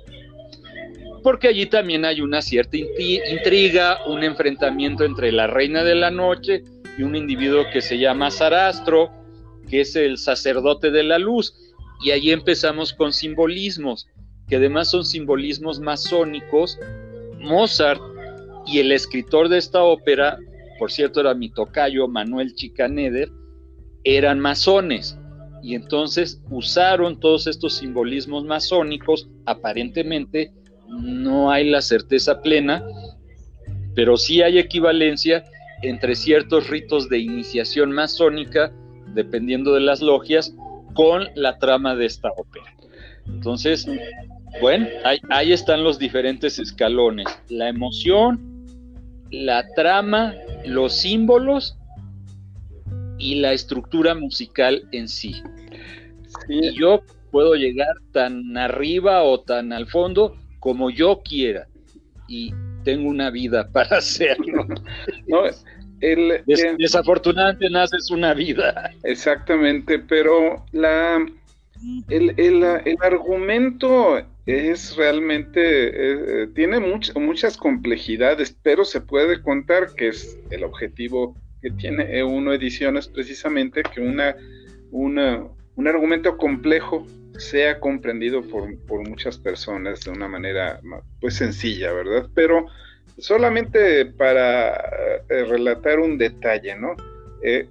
Porque 1.23 1.47
allí 1.47 1.67
también 1.67 2.03
hay 2.03 2.19
una 2.19 2.41
cierta 2.41 2.75
intriga, 2.75 3.99
un 4.07 4.25
enfrentamiento 4.25 5.05
entre 5.05 5.31
la 5.31 5.47
reina 5.47 5.85
de 5.85 5.95
la 5.95 6.11
noche 6.11 6.65
y 6.97 7.03
un 7.03 7.15
individuo 7.15 7.63
que 7.71 7.79
se 7.79 7.97
llama 7.97 8.29
Sarastro, 8.29 9.09
que 9.69 9.79
es 9.79 9.95
el 9.95 10.17
sacerdote 10.17 10.91
de 10.91 11.03
la 11.03 11.17
luz. 11.17 11.55
Y 12.03 12.11
allí 12.11 12.33
empezamos 12.33 12.91
con 12.91 13.13
simbolismos, 13.13 14.05
que 14.49 14.57
además 14.57 14.91
son 14.91 15.05
simbolismos 15.05 15.79
masónicos. 15.79 16.77
Mozart 17.39 18.01
y 18.67 18.79
el 18.79 18.91
escritor 18.91 19.47
de 19.47 19.59
esta 19.59 19.81
ópera, 19.81 20.39
por 20.77 20.91
cierto 20.91 21.21
era 21.21 21.33
mi 21.33 21.49
tocayo 21.49 22.07
Manuel 22.07 22.53
Chicaneder, 22.53 23.29
eran 24.03 24.39
masones. 24.39 25.17
Y 25.61 25.73
entonces 25.75 26.41
usaron 26.49 27.19
todos 27.19 27.47
estos 27.47 27.77
simbolismos 27.77 28.45
masónicos, 28.45 29.27
aparentemente 29.45 30.51
no 30.87 31.49
hay 31.51 31.69
la 31.69 31.81
certeza 31.81 32.41
plena, 32.41 32.83
pero 33.95 34.15
sí 34.17 34.41
hay 34.41 34.59
equivalencia 34.59 35.43
entre 35.81 36.15
ciertos 36.15 36.69
ritos 36.69 37.09
de 37.09 37.19
iniciación 37.19 37.91
masónica, 37.91 38.71
dependiendo 39.13 39.73
de 39.73 39.81
las 39.81 40.01
logias, 40.01 40.55
con 40.93 41.27
la 41.35 41.57
trama 41.57 41.95
de 41.95 42.05
esta 42.05 42.29
ópera. 42.37 42.65
Entonces, 43.25 43.87
bueno, 44.61 44.87
ahí, 45.03 45.19
ahí 45.29 45.51
están 45.51 45.83
los 45.83 45.97
diferentes 45.97 46.59
escalones, 46.59 47.25
la 47.49 47.69
emoción, 47.69 48.54
la 49.43 49.67
trama, 49.75 50.33
los 50.65 50.93
símbolos 51.01 51.77
y 53.17 53.35
la 53.35 53.53
estructura 53.53 54.15
musical 54.15 54.87
en 54.91 55.07
sí. 55.07 55.41
Y 56.47 56.77
yo 56.79 57.01
puedo 57.31 57.55
llegar 57.55 57.95
tan 58.11 58.57
arriba 58.57 59.23
o 59.23 59.41
tan 59.41 59.73
al 59.73 59.87
fondo 59.87 60.37
como 60.59 60.89
yo 60.89 61.21
quiera. 61.23 61.67
Y 62.27 62.53
tengo 62.83 63.09
una 63.09 63.29
vida 63.29 63.69
para 63.73 63.97
hacerlo. 63.97 64.65
el, 65.99 66.43
desafortunadamente 66.77 67.69
naces 67.69 68.09
una 68.09 68.33
vida. 68.33 68.91
Exactamente, 69.03 69.99
pero 69.99 70.65
la, 70.71 71.25
el, 72.09 72.33
el, 72.37 72.63
el 72.63 72.97
argumento 73.01 74.21
es 74.45 74.95
realmente, 74.95 76.43
eh, 76.43 76.47
tiene 76.53 76.79
muchas 76.79 77.57
complejidades, 77.57 78.55
pero 78.61 78.85
se 78.85 79.01
puede 79.01 79.41
contar 79.41 79.89
que 79.95 80.09
es 80.09 80.37
el 80.51 80.63
objetivo 80.63 81.35
que 81.61 81.71
tiene 81.71 82.21
E1 82.21 82.55
Ediciones 82.55 83.07
precisamente, 83.07 83.81
que 83.81 84.01
una, 84.01 84.35
una, 84.91 85.43
un 85.75 85.87
argumento 85.87 86.37
complejo 86.37 87.07
sea 87.37 87.79
comprendido 87.79 88.43
por, 88.43 88.69
muchas 89.09 89.37
personas 89.37 90.01
de 90.01 90.11
una 90.11 90.27
manera 90.27 90.79
pues 91.19 91.35
sencilla, 91.35 91.91
¿verdad? 91.91 92.29
Pero 92.33 92.67
solamente 93.17 94.05
para 94.05 94.75
eh, 95.29 95.43
relatar 95.45 95.99
un 95.99 96.17
detalle, 96.17 96.75
¿no? 96.75 96.95
Eh, 97.41 97.67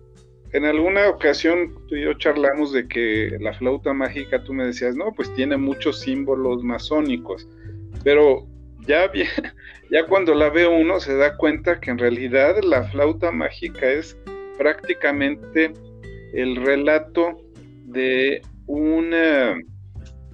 en 0.55 0.65
alguna 0.65 1.09
ocasión 1.09 1.75
tú 1.89 1.97
y 1.97 2.03
yo 2.03 2.15
charlamos 2.15 2.73
de 2.73 2.87
que 2.87 3.37
la 3.41 3.53
flauta 3.55 3.93
mágica, 3.93 4.43
tú 4.45 4.55
me 4.55 4.65
decías, 4.65 4.95
no, 4.95 5.13
pues 5.13 5.35
tiene 5.35 5.57
muchos 5.57 6.01
símbolos 6.01 6.63
masónicos, 6.63 7.49
pero 8.05 8.47
ya, 8.87 9.11
ya 9.91 10.07
cuando 10.07 10.33
la 10.33 10.51
ve 10.51 10.69
uno 10.69 11.01
se 11.01 11.17
da 11.17 11.37
cuenta 11.37 11.81
que 11.81 11.91
en 11.91 11.99
realidad 11.99 12.63
la 12.63 12.85
flauta 12.85 13.33
mágica 13.33 13.91
es 13.91 14.17
prácticamente 14.57 15.73
el 16.35 16.55
relato 16.55 17.37
de 17.87 18.41
una 18.67 19.59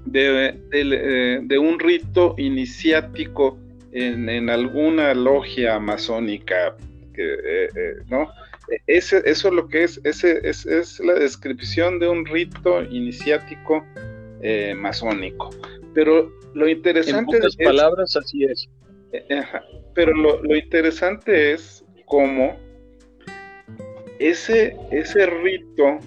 de, 0.04 1.40
de, 1.46 1.58
un 1.58 1.78
rito 1.78 2.34
iniciático 2.36 3.58
en, 3.92 4.50
alguna 4.50 5.14
logia 5.14 5.78
masónica, 5.78 6.76
eh, 7.14 7.68
eh, 7.74 7.94
¿no? 8.10 8.28
Ese, 8.86 9.22
eso 9.24 9.48
es 9.48 9.54
lo 9.54 9.68
que 9.68 9.84
es, 9.84 10.00
ese, 10.04 10.40
es, 10.48 10.66
es 10.66 11.00
la 11.00 11.14
descripción 11.14 11.98
de 11.98 12.08
un 12.08 12.24
rito 12.26 12.82
iniciático 12.82 13.84
eh, 14.42 14.74
masónico. 14.76 15.50
Pero 15.94 16.30
lo 16.54 16.68
interesante 16.68 17.38
en 17.38 17.64
palabras, 17.64 18.16
así 18.16 18.44
es. 18.44 18.68
pero 19.94 20.14
lo, 20.14 20.42
lo, 20.42 20.56
interesante 20.56 21.52
es 21.52 21.84
cómo 22.06 22.56
ese, 24.20 24.76
ese 24.90 25.26
rito 25.26 25.98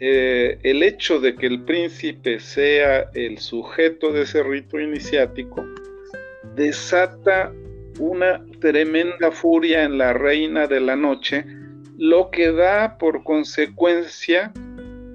eh, 0.00 0.58
el 0.64 0.82
hecho 0.82 1.20
de 1.20 1.36
que 1.36 1.46
el 1.46 1.62
príncipe 1.62 2.40
sea 2.40 3.10
el 3.14 3.38
sujeto 3.38 4.12
de 4.12 4.22
ese 4.22 4.42
rito 4.42 4.80
iniciático 4.80 5.64
desata 6.56 7.52
una 8.00 8.44
tremenda 8.60 9.30
furia 9.30 9.84
en 9.84 9.98
la 9.98 10.12
reina 10.12 10.66
de 10.66 10.80
la 10.80 10.96
noche, 10.96 11.44
lo 12.04 12.30
que 12.30 12.52
da 12.52 12.98
por 12.98 13.24
consecuencia 13.24 14.52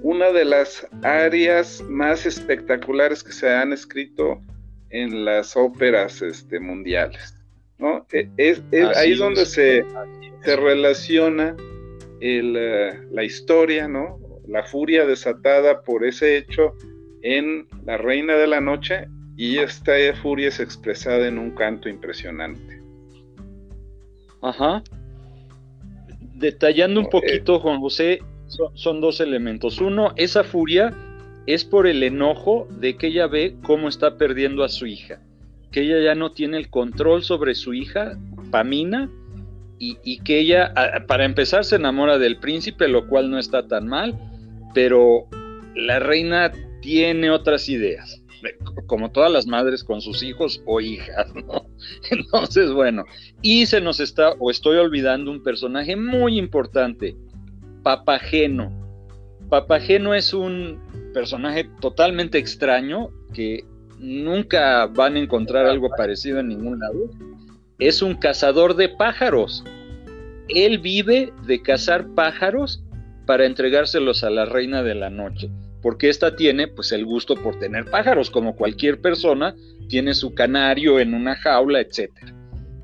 una 0.02 0.32
de 0.32 0.44
las 0.44 0.88
áreas 1.04 1.84
más 1.88 2.26
espectaculares 2.26 3.24
que 3.24 3.32
se 3.32 3.48
han 3.48 3.72
escrito 3.74 4.42
en 4.90 5.24
las 5.24 5.56
óperas 5.56 6.24
este, 6.24 6.60
mundiales. 6.60 7.36
¿no? 7.78 8.08
E, 8.12 8.28
es, 8.38 8.64
ahí 8.96 9.14
donde 9.14 9.46
se, 9.46 9.86
se 10.44 10.56
relaciona 10.56 11.56
eh, 12.22 13.00
la 13.12 13.24
historia, 13.24 13.88
¿no? 13.88 14.18
la 14.48 14.64
furia 14.64 15.06
desatada 15.06 15.84
por 15.84 16.04
ese 16.04 16.38
hecho 16.38 16.74
en 17.22 17.68
La 17.86 17.98
Reina 17.98 18.34
de 18.34 18.48
la 18.48 18.62
Noche 18.62 19.08
y 19.38 19.60
esta 19.60 19.94
furia 20.24 20.48
es 20.48 20.60
expresada 20.60 21.28
en 21.28 21.38
un 21.38 21.52
canto 21.52 21.88
impresionante. 21.88 22.82
Ajá. 24.42 24.82
Detallando 26.40 27.02
un 27.02 27.10
poquito, 27.10 27.60
Juan 27.60 27.82
José, 27.82 28.20
son, 28.74 29.02
dos 29.02 29.20
elementos. 29.20 29.80
Uno, 29.80 30.14
esa 30.16 30.44
furia 30.44 30.94
es 31.46 31.66
por 31.66 31.86
el 31.86 32.02
enojo 32.04 32.68
de 32.80 32.96
que 32.96 33.08
ella 33.08 33.28
ve 33.28 33.56
cómo 33.64 33.90
está 33.90 34.18
perdiendo 34.18 34.64
a 34.64 34.70
su 34.70 34.88
hija, 34.88 35.22
que 35.72 35.82
ella 35.82 36.00
ya 36.00 36.16
no 36.16 36.32
tiene 36.32 36.58
el 36.58 36.70
control 36.70 37.24
sobre 37.24 37.56
su 37.56 37.74
hija, 37.74 38.18
Pamina, 38.52 39.10
y, 39.78 39.98
y 40.04 40.20
que 40.20 40.40
ella, 40.40 40.74
para 41.08 41.26
empezar, 41.26 41.66
se 41.66 41.76
enamora 41.76 42.18
del 42.18 42.38
príncipe, 42.38 42.88
lo 42.88 43.08
cual 43.08 43.30
no 43.30 43.38
está 43.38 43.68
tan 43.68 43.88
mal, 43.88 44.18
pero 44.74 45.28
la 45.76 46.00
reina 46.00 46.52
tiene 46.82 47.32
otras 47.32 47.70
ideas, 47.70 48.19
como 48.88 49.12
todas 49.12 49.32
las 49.32 49.48
madres 49.48 49.84
con 49.84 50.02
sus 50.02 50.24
hijos 50.24 50.62
o 50.66 50.82
hijas, 50.82 51.34
¿no? 51.36 51.66
Entonces, 52.12 52.72
bueno, 52.72 53.06
y 53.42 53.66
se 53.66 53.82
nos 53.82 54.00
está, 54.00 54.32
o 54.40 54.52
estoy 54.52 54.78
olvidando 54.78 55.32
un 55.32 55.44
personaje 55.44 55.96
muy 55.96 56.38
importante, 56.38 57.16
Papageno. 57.84 58.78
Papageno 59.50 60.14
es 60.14 60.34
un 60.34 60.80
personaje 61.14 61.70
totalmente 61.80 62.38
extraño 62.38 63.10
que 63.34 63.64
nunca 63.98 64.86
van 64.88 65.16
a 65.16 65.20
encontrar 65.20 65.66
algo 65.66 65.90
parecido 65.96 66.40
en 66.40 66.50
ningún 66.50 66.80
lado. 66.80 67.10
Es 67.80 68.02
un 68.02 68.16
cazador 68.16 68.76
de 68.76 68.90
pájaros. 68.90 69.64
Él 70.50 70.80
vive 70.80 71.34
de 71.46 71.62
cazar 71.62 72.08
pájaros 72.16 72.84
para 73.26 73.46
entregárselos 73.46 74.24
a 74.24 74.30
la 74.30 74.46
reina 74.46 74.82
de 74.82 74.96
la 74.96 75.10
noche, 75.10 75.52
porque 75.82 76.10
ésta 76.10 76.36
tiene 76.36 76.68
pues 76.68 76.92
el 76.92 77.06
gusto 77.06 77.36
por 77.36 77.60
tener 77.60 77.86
pájaros, 77.86 78.30
como 78.30 78.56
cualquier 78.56 79.02
persona 79.02 79.56
tiene 79.88 80.14
su 80.14 80.34
canario 80.34 81.00
en 81.00 81.14
una 81.14 81.36
jaula, 81.36 81.82
etc. 81.82 82.10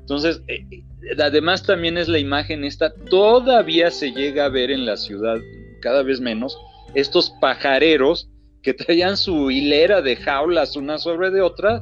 Entonces, 0.00 0.40
eh, 0.48 0.64
eh, 0.70 0.82
además 1.18 1.62
también 1.62 1.98
es 1.98 2.08
la 2.08 2.18
imagen 2.18 2.64
esta, 2.64 2.92
todavía 2.94 3.90
se 3.90 4.12
llega 4.12 4.46
a 4.46 4.50
ver 4.50 4.70
en 4.70 4.86
la 4.86 4.96
ciudad, 4.96 5.38
cada 5.80 6.02
vez 6.02 6.20
menos, 6.20 6.58
estos 6.94 7.30
pajareros 7.40 8.28
que 8.62 8.74
traían 8.74 9.16
su 9.16 9.50
hilera 9.50 10.02
de 10.02 10.16
jaulas 10.16 10.76
una 10.76 10.98
sobre 10.98 11.30
de 11.30 11.40
otra 11.40 11.80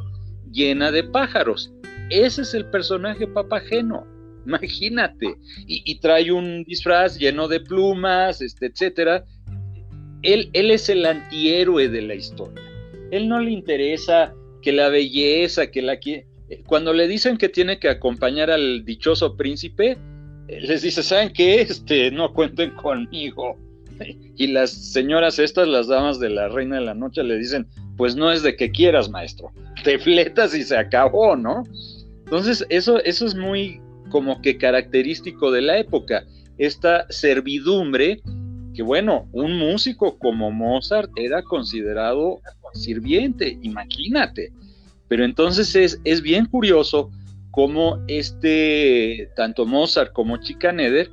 llena 0.51 0.91
de 0.91 1.05
pájaros. 1.05 1.73
Ese 2.11 2.43
es 2.43 2.55
el 2.55 2.67
personaje 2.67 3.27
papageno. 3.27 4.07
Imagínate. 4.47 5.37
Y, 5.67 5.99
trae 6.01 6.31
un 6.31 6.65
disfraz 6.65 7.19
lleno 7.19 7.49
de 7.49 7.61
plumas, 7.61 8.43
este, 8.43 8.67
etcétera. 8.67 9.25
Él, 10.25 10.51
es 10.53 10.89
el 10.89 11.05
antihéroe 11.07 11.89
de 11.89 12.03
la 12.03 12.15
historia. 12.15 12.63
Él 13.11 13.29
no 13.29 13.39
le 13.41 13.51
interesa 13.51 14.35
que 14.63 14.73
la 14.73 14.89
belleza, 14.89 15.71
que 15.71 15.83
la 15.83 15.99
cuando 16.67 16.93
le 16.93 17.07
dicen 17.07 17.37
que 17.37 17.49
tiene 17.49 17.79
que 17.79 17.89
acompañar 17.89 18.51
al 18.51 18.85
dichoso 18.85 19.37
príncipe, 19.37 19.99
les 20.49 20.83
dice, 20.83 21.03
¿saben 21.03 21.33
qué? 21.33 21.61
Este, 21.63 22.11
no 22.11 22.33
cuenten 22.33 22.71
conmigo. 22.71 23.59
Y 24.37 24.49
las 24.49 24.73
señoras 24.73 25.39
estas, 25.39 25.69
las 25.69 25.87
damas 25.87 26.19
de 26.19 26.29
la 26.29 26.49
Reina 26.49 26.81
de 26.81 26.85
la 26.85 26.95
Noche, 26.95 27.23
le 27.23 27.39
dicen, 27.39 27.69
pues 27.97 28.17
no 28.17 28.33
es 28.33 28.43
de 28.43 28.57
que 28.57 28.73
quieras, 28.73 29.09
maestro, 29.09 29.53
te 29.85 29.97
fletas 30.01 30.53
y 30.57 30.65
se 30.65 30.77
acabó, 30.77 31.37
¿no? 31.37 31.63
Entonces, 32.25 32.67
eso, 32.69 32.99
eso 33.05 33.27
es 33.27 33.37
muy 33.37 33.81
como 34.09 34.43
que 34.43 34.59
característico 34.59 35.53
de 35.53 35.63
la 35.63 35.79
época, 35.79 36.25
esta 36.59 37.07
servidumbre, 37.11 38.21
que 38.75 38.83
bueno, 38.83 39.29
un 39.33 39.57
músico 39.57 40.19
como 40.19 40.51
Mozart 40.51 41.11
era 41.17 41.43
considerado 41.43 42.41
sirviente, 42.75 43.59
imagínate. 43.63 44.53
Pero 45.09 45.25
entonces 45.25 45.75
es, 45.77 46.01
es 46.05 46.23
bien 46.23 46.47
curioso 46.47 47.11
cómo 47.51 48.03
este, 48.09 49.31
tanto 49.37 49.65
Mozart 49.65 50.13
como 50.13 50.39
Chicaneder, 50.39 51.11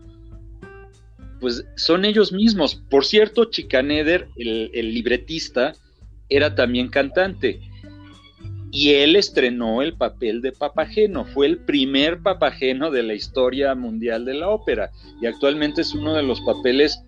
pues 1.39 1.65
son 1.75 2.05
ellos 2.05 2.31
mismos. 2.31 2.75
Por 2.89 3.05
cierto, 3.05 3.45
Chicaneder, 3.45 4.27
el, 4.37 4.71
el 4.73 4.93
libretista, 4.93 5.73
era 6.29 6.55
también 6.55 6.89
cantante. 6.89 7.59
Y 8.71 8.91
él 8.91 9.17
estrenó 9.17 9.81
el 9.81 9.97
papel 9.97 10.41
de 10.41 10.53
Papageno, 10.53 11.25
fue 11.25 11.45
el 11.45 11.57
primer 11.57 12.21
Papageno 12.21 12.89
de 12.89 13.03
la 13.03 13.13
historia 13.13 13.75
mundial 13.75 14.23
de 14.23 14.35
la 14.35 14.47
ópera 14.47 14.91
y 15.21 15.25
actualmente 15.25 15.81
es 15.81 15.93
uno 15.93 16.13
de 16.13 16.23
los 16.23 16.39
papeles, 16.41 17.03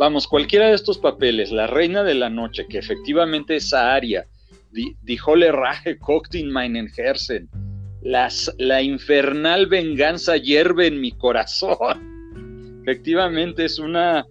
vamos, 0.00 0.26
cualquiera 0.26 0.68
de 0.68 0.74
estos 0.74 0.96
papeles, 0.96 1.52
La 1.52 1.66
Reina 1.66 2.02
de 2.02 2.14
la 2.14 2.30
Noche, 2.30 2.66
que 2.66 2.78
efectivamente 2.78 3.56
es 3.56 3.74
aria, 3.74 4.26
Die, 4.72 5.18
Holle 5.22 5.52
Rache 5.52 5.98
kocht 5.98 6.34
in 6.34 6.50
meinen 6.50 6.88
Herzen, 6.96 7.50
las, 8.00 8.50
la 8.56 8.80
infernal 8.80 9.66
venganza 9.66 10.38
hierve 10.38 10.86
en 10.86 11.02
mi 11.02 11.12
corazón. 11.12 12.80
Efectivamente 12.82 13.66
es 13.66 13.78
una, 13.78 14.24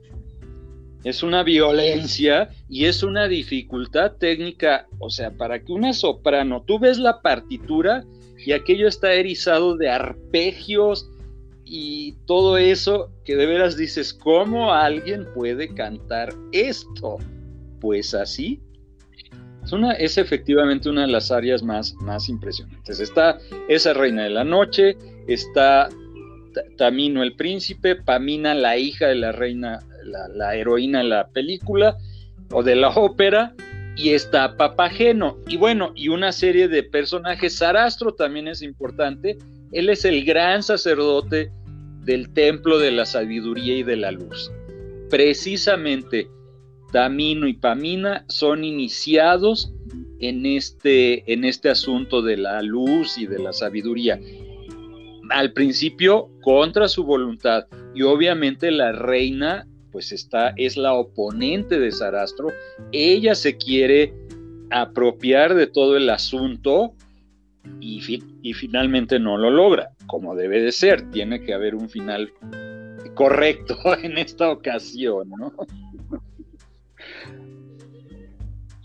es 1.03 1.21
una 1.21 1.43
violencia 1.43 2.49
y 2.67 2.85
es 2.85 3.03
una 3.03 3.27
dificultad 3.27 4.13
técnica, 4.13 4.87
o 4.97 5.11
sea, 5.11 5.29
para 5.37 5.63
que 5.63 5.71
una 5.71 5.93
soprano, 5.93 6.63
tú 6.65 6.79
ves 6.79 6.97
la 6.97 7.21
partitura 7.21 8.03
y 8.43 8.53
aquello 8.53 8.87
está 8.87 9.13
erizado 9.13 9.77
de 9.77 9.89
arpegios 9.89 11.11
y 11.71 12.13
todo 12.25 12.57
eso 12.57 13.11
que 13.23 13.35
de 13.35 13.45
veras 13.45 13.77
dices, 13.77 14.11
¿cómo 14.13 14.73
alguien 14.73 15.27
puede 15.35 15.73
cantar 15.73 16.33
esto? 16.51 17.17
Pues 17.79 18.15
así. 18.15 18.59
Es, 19.63 19.71
una, 19.71 19.93
es 19.93 20.17
efectivamente 20.17 20.89
una 20.89 21.01
de 21.01 21.11
las 21.11 21.29
áreas 21.29 21.61
más, 21.61 21.93
más 22.01 22.27
impresionantes. 22.27 22.99
Está 22.99 23.37
esa 23.67 23.93
reina 23.93 24.23
de 24.23 24.31
la 24.31 24.43
noche, 24.43 24.97
está 25.27 25.89
Tamino 26.77 27.21
el 27.21 27.35
príncipe, 27.35 27.95
Pamina 27.95 28.55
la 28.55 28.75
hija 28.77 29.07
de 29.07 29.15
la 29.15 29.31
reina 29.31 29.79
la, 30.03 30.55
heroína 30.55 30.99
de 30.99 31.05
la 31.05 31.27
película 31.27 31.97
o 32.51 32.63
de 32.63 32.75
la 32.75 32.89
ópera, 32.89 33.53
y 33.95 34.09
está 34.11 34.57
Papageno. 34.57 35.37
Y 35.47 35.57
bueno, 35.57 35.91
y 35.93 36.07
una 36.07 36.31
serie 36.31 36.67
de 36.67 36.81
personajes. 36.81 37.57
Sarastro 37.57 38.13
también 38.13 38.47
es 38.47 38.63
importante. 38.63 39.37
Él 39.71 39.89
es 39.89 40.05
el 40.05 40.25
gran 40.25 40.63
sacerdote 40.63 41.51
del 42.03 42.33
templo 42.33 42.79
de 42.79 42.91
la 42.91 43.05
sabiduría 43.05 43.77
y 43.77 43.83
de 43.83 43.95
la 43.95 44.11
luz. 44.11 44.51
Precisamente 45.09 46.29
Tamino 46.91 47.47
y 47.47 47.53
Pamina 47.53 48.25
son 48.27 48.63
iniciados 48.63 49.73
en 50.19 50.45
este, 50.45 51.31
en 51.31 51.45
este 51.45 51.69
asunto 51.69 52.21
de 52.21 52.37
la 52.37 52.61
luz 52.61 53.17
y 53.17 53.25
de 53.25 53.39
la 53.39 53.53
sabiduría. 53.53 54.19
Al 55.29 55.53
principio 55.53 56.29
contra 56.41 56.87
su 56.87 57.03
voluntad 57.03 57.67
y 57.93 58.01
obviamente 58.01 58.71
la 58.71 58.91
reina 58.91 59.67
pues 59.91 60.11
está, 60.11 60.53
es 60.55 60.77
la 60.77 60.93
oponente 60.93 61.79
de 61.79 61.91
Sarastro, 61.91 62.49
ella 62.91 63.33
se 63.35 63.57
quiere 63.57 64.13
apropiar 64.69 65.55
de 65.55 65.67
todo 65.67 65.97
el 65.97 66.09
asunto 66.09 66.93
y, 67.79 68.53
finalmente 68.53 69.19
no 69.19 69.37
lo 69.37 69.49
logra, 69.49 69.89
como 70.07 70.35
debe 70.35 70.61
de 70.61 70.71
ser, 70.71 71.09
tiene 71.11 71.41
que 71.41 71.53
haber 71.53 71.75
un 71.75 71.89
final 71.89 72.31
correcto 73.13 73.77
en 74.03 74.17
esta 74.17 74.49
ocasión, 74.49 75.29
¿no? 75.29 75.53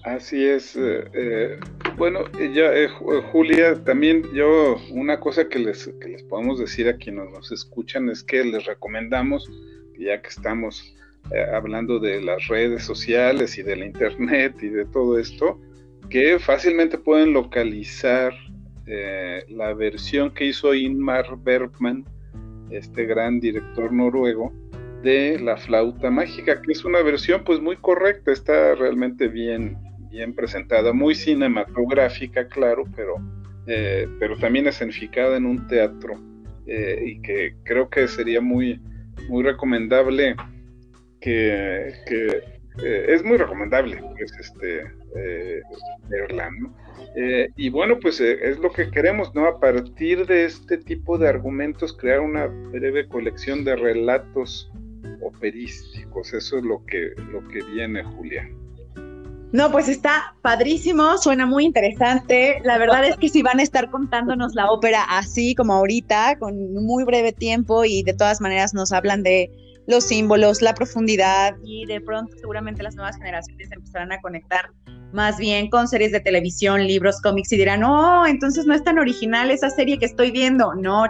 Así 0.03 0.45
es. 0.45 0.77
Eh, 0.77 1.05
eh, 1.15 1.59
bueno, 1.97 2.31
ya, 2.33 2.75
eh, 2.75 2.89
Julia, 3.33 3.83
también 3.85 4.23
yo, 4.35 4.77
una 4.91 5.19
cosa 5.19 5.49
que 5.49 5.59
les, 5.59 5.87
que 6.01 6.09
les 6.09 6.23
podemos 6.25 6.59
decir 6.59 6.89
a 6.89 6.97
quienes 6.97 7.31
nos 7.31 7.51
escuchan 7.51 8.11
es 8.11 8.23
que 8.23 8.45
les 8.45 8.67
recomendamos 8.67 9.49
ya 9.99 10.21
que 10.21 10.29
estamos 10.29 10.95
eh, 11.31 11.43
hablando 11.55 11.99
de 11.99 12.21
las 12.21 12.49
redes 12.49 12.85
sociales 12.85 13.57
y 13.59 13.63
del 13.63 13.83
internet 13.83 14.57
y 14.63 14.69
de 14.69 14.85
todo 14.85 15.19
esto, 15.19 15.59
que 16.11 16.39
fácilmente 16.39 16.99
pueden 16.99 17.33
localizar 17.33 18.35
eh, 18.87 19.45
la 19.49 19.75
versión 19.75 20.33
que 20.33 20.47
hizo 20.47 20.75
Inmar 20.75 21.37
Bergman, 21.43 22.05
este 22.71 23.05
gran 23.07 23.41
director 23.41 23.93
noruego, 23.93 24.53
de 25.03 25.39
la 25.39 25.57
flauta 25.57 26.11
mágica, 26.11 26.63
que 26.63 26.73
es 26.73 26.85
una 26.85 27.03
versión 27.03 27.45
pues 27.45 27.61
muy 27.61 27.77
correcta, 27.77 28.33
está 28.33 28.75
realmente 28.75 29.29
bien, 29.29 29.77
bien 30.11 30.35
presentada, 30.35 30.93
muy 30.93 31.15
cinematográfica, 31.15 32.49
claro, 32.49 32.85
pero, 32.97 33.17
eh, 33.67 34.09
pero 34.19 34.37
también 34.39 34.67
escenificada 34.67 35.37
en 35.37 35.47
un 35.47 35.67
teatro 35.67 36.15
y 36.67 37.21
que 37.21 37.57
creo 37.65 37.91
que 37.91 38.09
sería 38.09 38.41
muy, 38.41 38.81
muy 39.29 39.43
recomendable 39.43 40.35
que, 41.25 41.95
eh, 42.83 43.07
es 43.09 43.25
muy 43.25 43.37
recomendable 43.37 44.03
pues, 44.17 44.33
este, 44.39 44.85
eh, 45.15 45.63
verla. 46.09 46.51
Eh, 47.17 47.49
y 47.57 47.71
bueno, 47.71 47.99
pues 48.01 48.21
es 48.21 48.59
lo 48.59 48.73
que 48.73 48.91
queremos, 48.91 49.35
¿no? 49.35 49.47
A 49.47 49.61
partir 49.61 50.27
de 50.27 50.45
este 50.45 50.79
tipo 50.79 51.19
de 51.19 51.29
argumentos, 51.29 51.97
crear 51.97 52.21
una 52.21 52.47
breve 52.47 53.07
colección 53.09 53.65
de 53.65 53.77
relatos 53.77 54.71
operísticos. 55.23 56.33
Eso 56.33 56.59
es 56.59 56.65
lo 56.65 56.85
que, 56.87 57.13
lo 57.31 57.47
que 57.49 57.63
viene, 57.73 58.03
Julián. 58.03 58.65
No, 59.55 59.71
pues 59.71 59.89
está 59.89 60.35
padrísimo, 60.43 61.17
suena 61.17 61.47
muy 61.47 61.65
interesante. 61.65 62.61
La 62.65 62.77
verdad 62.77 63.05
es 63.05 63.17
que 63.17 63.29
si 63.29 63.41
van 63.41 63.61
a 63.61 63.63
estar 63.63 63.89
contándonos 63.89 64.57
la 64.57 64.69
ópera 64.69 65.05
así 65.09 65.55
como 65.55 65.75
ahorita, 65.75 66.41
con 66.41 66.75
muy 66.75 67.05
breve 67.05 67.33
tiempo 67.33 67.85
y 67.85 68.03
de 68.03 68.15
todas 68.15 68.41
maneras 68.41 68.75
nos 68.75 68.91
hablan 68.91 69.23
de 69.23 69.53
los 69.87 70.09
símbolos, 70.09 70.61
la 70.61 70.75
profundidad 70.75 71.55
y 71.63 71.87
de 71.87 72.01
pronto 72.01 72.37
seguramente 72.37 72.83
las 72.83 72.97
nuevas 72.97 73.17
generaciones 73.17 73.71
empezarán 73.71 74.11
a 74.11 74.21
conectar 74.21 74.71
más 75.15 75.39
bien 75.39 75.71
con 75.71 75.87
series 75.87 76.11
de 76.11 76.19
televisión, 76.19 76.87
libros, 76.87 77.21
cómics 77.23 77.53
y 77.53 77.57
dirán, 77.57 77.85
oh, 77.85 78.27
entonces 78.27 78.67
no 78.67 78.75
es 78.75 78.83
tan 78.83 78.99
original 78.99 79.51
esa 79.51 79.71
serie 79.71 79.97
que 79.97 80.07
estoy 80.07 80.33
viendo. 80.33 80.75
No, 80.75 81.07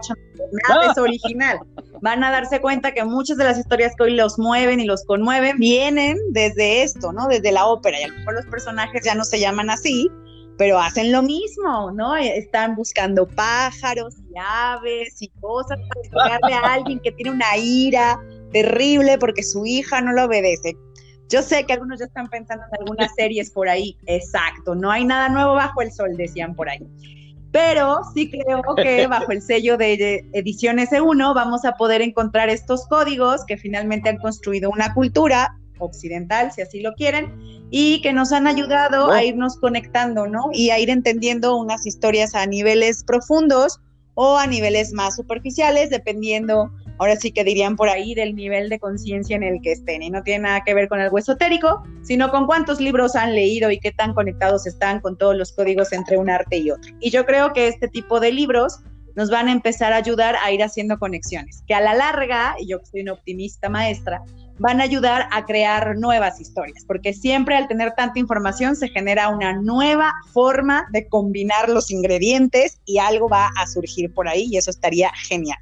nada 0.68 0.92
es 0.92 0.98
original. 0.98 1.58
Van 2.02 2.22
a 2.22 2.30
darse 2.30 2.60
cuenta 2.60 2.92
que 2.92 3.02
muchas 3.02 3.38
de 3.38 3.44
las 3.44 3.58
historias 3.58 3.94
que 3.96 4.04
hoy 4.04 4.14
los 4.14 4.38
mueven 4.38 4.78
y 4.78 4.84
los 4.84 5.04
conmueven 5.06 5.56
vienen 5.58 6.18
desde 6.32 6.82
esto, 6.82 7.14
¿no? 7.14 7.26
Desde 7.28 7.50
la 7.50 7.66
ópera. 7.66 7.98
Y 7.98 8.04
a 8.04 8.08
lo 8.08 8.18
mejor 8.18 8.34
los 8.34 8.46
personajes 8.46 9.02
ya 9.04 9.14
no 9.14 9.24
se 9.24 9.40
llaman 9.40 9.70
así, 9.70 10.10
pero 10.58 10.78
hacen 10.78 11.10
lo 11.10 11.22
mismo, 11.22 11.90
¿no? 11.90 12.14
Están 12.14 12.76
buscando 12.76 13.26
pájaros 13.26 14.16
y 14.30 14.34
aves 14.38 15.16
y 15.22 15.28
cosas 15.40 15.78
para 16.12 16.38
a 16.62 16.74
alguien 16.74 17.00
que 17.00 17.10
tiene 17.12 17.30
una 17.30 17.56
ira 17.56 18.20
terrible 18.52 19.16
porque 19.16 19.42
su 19.42 19.64
hija 19.64 20.02
no 20.02 20.12
lo 20.12 20.24
obedece. 20.24 20.76
Yo 21.28 21.42
sé 21.42 21.64
que 21.64 21.72
algunos 21.72 21.98
ya 21.98 22.06
están 22.06 22.28
pensando 22.28 22.64
en 22.70 22.80
algunas 22.80 23.14
series 23.14 23.50
por 23.50 23.68
ahí, 23.68 23.96
exacto, 24.06 24.74
no 24.74 24.90
hay 24.90 25.04
nada 25.04 25.28
nuevo 25.28 25.54
bajo 25.54 25.82
el 25.82 25.90
sol, 25.90 26.16
decían 26.16 26.54
por 26.54 26.68
ahí. 26.68 26.86
Pero 27.50 28.00
sí 28.14 28.30
creo 28.30 28.62
que 28.76 29.06
bajo 29.06 29.30
el 29.32 29.40
sello 29.40 29.76
de 29.76 30.26
Ediciones 30.32 30.90
E1 30.90 31.34
vamos 31.34 31.64
a 31.64 31.72
poder 31.72 32.02
encontrar 32.02 32.48
estos 32.48 32.86
códigos 32.88 33.44
que 33.46 33.56
finalmente 33.56 34.08
han 34.08 34.18
construido 34.18 34.70
una 34.70 34.92
cultura 34.92 35.56
occidental, 35.78 36.52
si 36.52 36.62
así 36.62 36.80
lo 36.80 36.94
quieren, 36.94 37.32
y 37.70 38.00
que 38.02 38.12
nos 38.12 38.32
han 38.32 38.46
ayudado 38.46 39.10
a 39.10 39.24
irnos 39.24 39.56
conectando, 39.56 40.26
¿no? 40.26 40.50
Y 40.52 40.70
a 40.70 40.78
ir 40.78 40.90
entendiendo 40.90 41.56
unas 41.56 41.86
historias 41.86 42.34
a 42.34 42.46
niveles 42.46 43.04
profundos 43.04 43.80
o 44.14 44.36
a 44.36 44.46
niveles 44.46 44.92
más 44.92 45.16
superficiales, 45.16 45.90
dependiendo 45.90 46.70
ahora 46.98 47.16
sí 47.16 47.32
que 47.32 47.44
dirían 47.44 47.76
por 47.76 47.88
ahí 47.88 48.14
del 48.14 48.34
nivel 48.34 48.68
de 48.68 48.78
conciencia 48.78 49.36
en 49.36 49.42
el 49.42 49.60
que 49.62 49.72
estén. 49.72 50.02
Y 50.02 50.10
no 50.10 50.22
tiene 50.22 50.44
nada 50.44 50.62
que 50.64 50.74
ver 50.74 50.88
con 50.88 51.00
algo 51.00 51.18
esotérico, 51.18 51.82
sino 52.02 52.30
con 52.30 52.46
cuántos 52.46 52.80
libros 52.80 53.16
han 53.16 53.34
leído 53.34 53.70
y 53.70 53.78
qué 53.78 53.92
tan 53.92 54.14
conectados 54.14 54.66
están 54.66 55.00
con 55.00 55.16
todos 55.16 55.36
los 55.36 55.52
códigos 55.52 55.92
entre 55.92 56.18
un 56.18 56.30
arte 56.30 56.58
y 56.58 56.70
otro. 56.70 56.92
Y 57.00 57.10
yo 57.10 57.24
creo 57.26 57.52
que 57.52 57.68
este 57.68 57.88
tipo 57.88 58.20
de 58.20 58.32
libros 58.32 58.80
nos 59.16 59.30
van 59.30 59.48
a 59.48 59.52
empezar 59.52 59.92
a 59.92 59.96
ayudar 59.96 60.36
a 60.42 60.50
ir 60.52 60.62
haciendo 60.62 60.98
conexiones, 60.98 61.62
que 61.66 61.74
a 61.74 61.80
la 61.80 61.94
larga, 61.94 62.56
y 62.58 62.66
yo 62.66 62.78
soy 62.90 63.02
una 63.02 63.12
optimista 63.12 63.68
maestra, 63.68 64.22
van 64.58 64.80
a 64.80 64.84
ayudar 64.84 65.28
a 65.32 65.44
crear 65.46 65.96
nuevas 65.96 66.40
historias, 66.40 66.84
porque 66.86 67.12
siempre 67.12 67.56
al 67.56 67.68
tener 67.68 67.92
tanta 67.96 68.18
información 68.18 68.76
se 68.76 68.88
genera 68.88 69.28
una 69.28 69.52
nueva 69.54 70.12
forma 70.32 70.86
de 70.92 71.08
combinar 71.08 71.68
los 71.68 71.90
ingredientes 71.90 72.80
y 72.84 72.98
algo 72.98 73.28
va 73.28 73.50
a 73.56 73.66
surgir 73.66 74.12
por 74.12 74.28
ahí 74.28 74.48
y 74.50 74.56
eso 74.56 74.70
estaría 74.70 75.10
genial. 75.28 75.58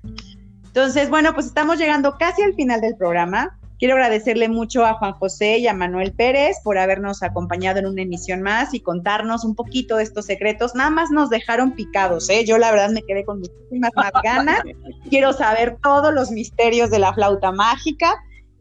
Entonces, 0.75 1.11
bueno, 1.11 1.35
pues 1.35 1.45
estamos 1.45 1.77
llegando 1.77 2.17
casi 2.17 2.41
al 2.41 2.55
final 2.55 2.81
del 2.81 2.97
programa. 2.97 3.59
Quiero 3.79 3.95
agradecerle 3.95 4.49
mucho 4.49 4.87
a 4.87 4.95
Juan 4.95 5.13
José 5.13 5.59
y 5.59 5.67
a 5.67 5.75
Manuel 5.75 6.13
Pérez 6.13 6.57
por 6.65 6.79
habernos 6.79 7.23
acompañado 7.23 7.79
en 7.79 7.87
una 7.87 8.01
emisión 8.01 8.41
más 8.41 8.73
y 8.73 8.81
contarnos 8.81 9.45
un 9.45 9.55
poquito 9.55 9.97
de 9.99 10.05
estos 10.05 10.25
secretos. 10.25 10.75
Nada 10.75 10.89
más 10.89 11.11
nos 11.11 11.29
dejaron 11.29 11.73
picados, 11.73 12.31
¿eh? 12.31 12.47
Yo 12.47 12.57
la 12.57 12.71
verdad 12.71 12.89
me 12.89 13.03
quedé 13.03 13.23
con 13.27 13.41
muchísimas 13.41 13.91
más 13.95 14.13
ganas. 14.25 14.63
Quiero 15.11 15.35
saber 15.35 15.77
todos 15.83 16.15
los 16.15 16.31
misterios 16.31 16.91
de 16.91 17.01
la 17.01 17.13
flauta 17.13 17.53
mágica. 17.53 18.15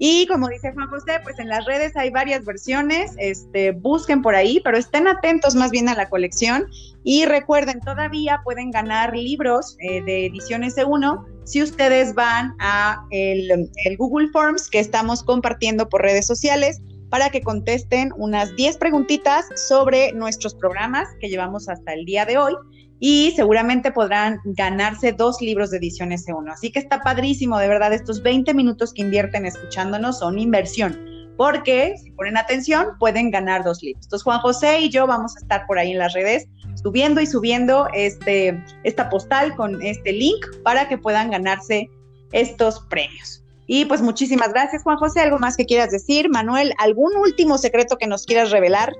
Y 0.03 0.25
como 0.25 0.47
dice 0.47 0.73
Juan 0.73 0.89
José, 0.89 1.19
pues 1.21 1.37
en 1.37 1.47
las 1.47 1.63
redes 1.65 1.95
hay 1.95 2.09
varias 2.09 2.43
versiones, 2.43 3.11
este, 3.19 3.69
busquen 3.69 4.23
por 4.23 4.33
ahí, 4.33 4.59
pero 4.63 4.75
estén 4.75 5.07
atentos 5.07 5.53
más 5.53 5.69
bien 5.69 5.87
a 5.89 5.93
la 5.93 6.09
colección. 6.09 6.65
Y 7.03 7.25
recuerden, 7.25 7.81
todavía 7.81 8.41
pueden 8.43 8.71
ganar 8.71 9.15
libros 9.15 9.77
eh, 9.79 10.01
de 10.01 10.25
ediciones 10.25 10.73
de 10.73 10.85
uno 10.85 11.23
si 11.43 11.61
ustedes 11.61 12.15
van 12.15 12.55
a 12.59 13.05
el 13.11 13.69
Google 13.95 14.29
Forms 14.29 14.71
que 14.71 14.79
estamos 14.79 15.21
compartiendo 15.21 15.87
por 15.87 16.01
redes 16.01 16.25
sociales 16.25 16.81
para 17.11 17.29
que 17.29 17.41
contesten 17.41 18.11
unas 18.15 18.55
10 18.55 18.77
preguntitas 18.77 19.45
sobre 19.67 20.13
nuestros 20.13 20.55
programas 20.55 21.09
que 21.19 21.29
llevamos 21.29 21.67
hasta 21.69 21.93
el 21.93 22.05
día 22.05 22.25
de 22.25 22.37
hoy 22.37 22.53
y 22.99 23.33
seguramente 23.35 23.91
podrán 23.91 24.39
ganarse 24.45 25.11
dos 25.11 25.41
libros 25.41 25.71
de 25.71 25.77
edición 25.77 26.11
S1. 26.11 26.53
Así 26.53 26.71
que 26.71 26.79
está 26.79 27.01
padrísimo, 27.01 27.59
de 27.59 27.67
verdad, 27.67 27.93
estos 27.93 28.23
20 28.23 28.53
minutos 28.53 28.93
que 28.93 29.01
invierten 29.01 29.45
escuchándonos 29.45 30.19
son 30.19 30.39
inversión, 30.39 30.97
porque 31.35 31.95
si 32.01 32.11
ponen 32.11 32.37
atención 32.37 32.87
pueden 32.97 33.29
ganar 33.29 33.65
dos 33.65 33.83
libros. 33.83 34.05
Entonces 34.05 34.23
Juan 34.23 34.39
José 34.39 34.79
y 34.79 34.89
yo 34.89 35.05
vamos 35.05 35.35
a 35.35 35.39
estar 35.41 35.67
por 35.67 35.79
ahí 35.79 35.91
en 35.91 35.97
las 35.97 36.13
redes 36.13 36.47
subiendo 36.81 37.19
y 37.19 37.25
subiendo 37.25 37.87
este, 37.93 38.63
esta 38.83 39.09
postal 39.09 39.53
con 39.57 39.81
este 39.81 40.13
link 40.13 40.45
para 40.63 40.87
que 40.87 40.97
puedan 40.97 41.31
ganarse 41.31 41.89
estos 42.31 42.79
premios. 42.89 43.40
Y 43.73 43.85
pues 43.85 44.01
muchísimas 44.01 44.51
gracias 44.51 44.83
Juan 44.83 44.97
José. 44.97 45.21
¿Algo 45.21 45.39
más 45.39 45.55
que 45.55 45.65
quieras 45.65 45.91
decir? 45.91 46.29
Manuel, 46.29 46.73
¿algún 46.77 47.15
último 47.15 47.57
secreto 47.57 47.97
que 47.97 48.05
nos 48.05 48.25
quieras 48.25 48.51
revelar? 48.51 48.93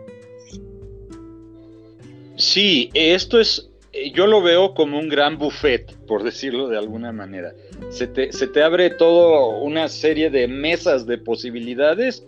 Sí, 2.37 2.89
esto 2.93 3.41
es 3.41 3.69
eh, 3.91 4.13
yo 4.13 4.27
lo 4.27 4.41
veo 4.41 4.73
como 4.73 4.97
un 4.97 5.09
gran 5.09 5.37
buffet, 5.37 5.93
por 6.07 6.23
decirlo 6.23 6.69
de 6.69 6.77
alguna 6.77 7.11
manera. 7.11 7.51
Se 7.89 8.07
te, 8.07 8.63
abre 8.63 8.91
todo 8.91 9.57
una 9.57 9.89
serie 9.89 10.29
de 10.29 10.47
mesas 10.47 11.05
de 11.05 11.17
posibilidades 11.17 12.25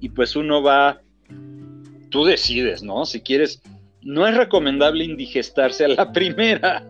y 0.00 0.08
pues 0.08 0.34
uno 0.34 0.64
va, 0.64 1.00
tú 2.10 2.24
decides, 2.24 2.82
¿no? 2.82 3.06
Si 3.06 3.20
quieres, 3.20 3.62
no 4.02 4.26
es 4.26 4.36
recomendable 4.36 5.04
indigestarse 5.04 5.84
a 5.84 5.88
la 5.88 6.12
primera, 6.12 6.84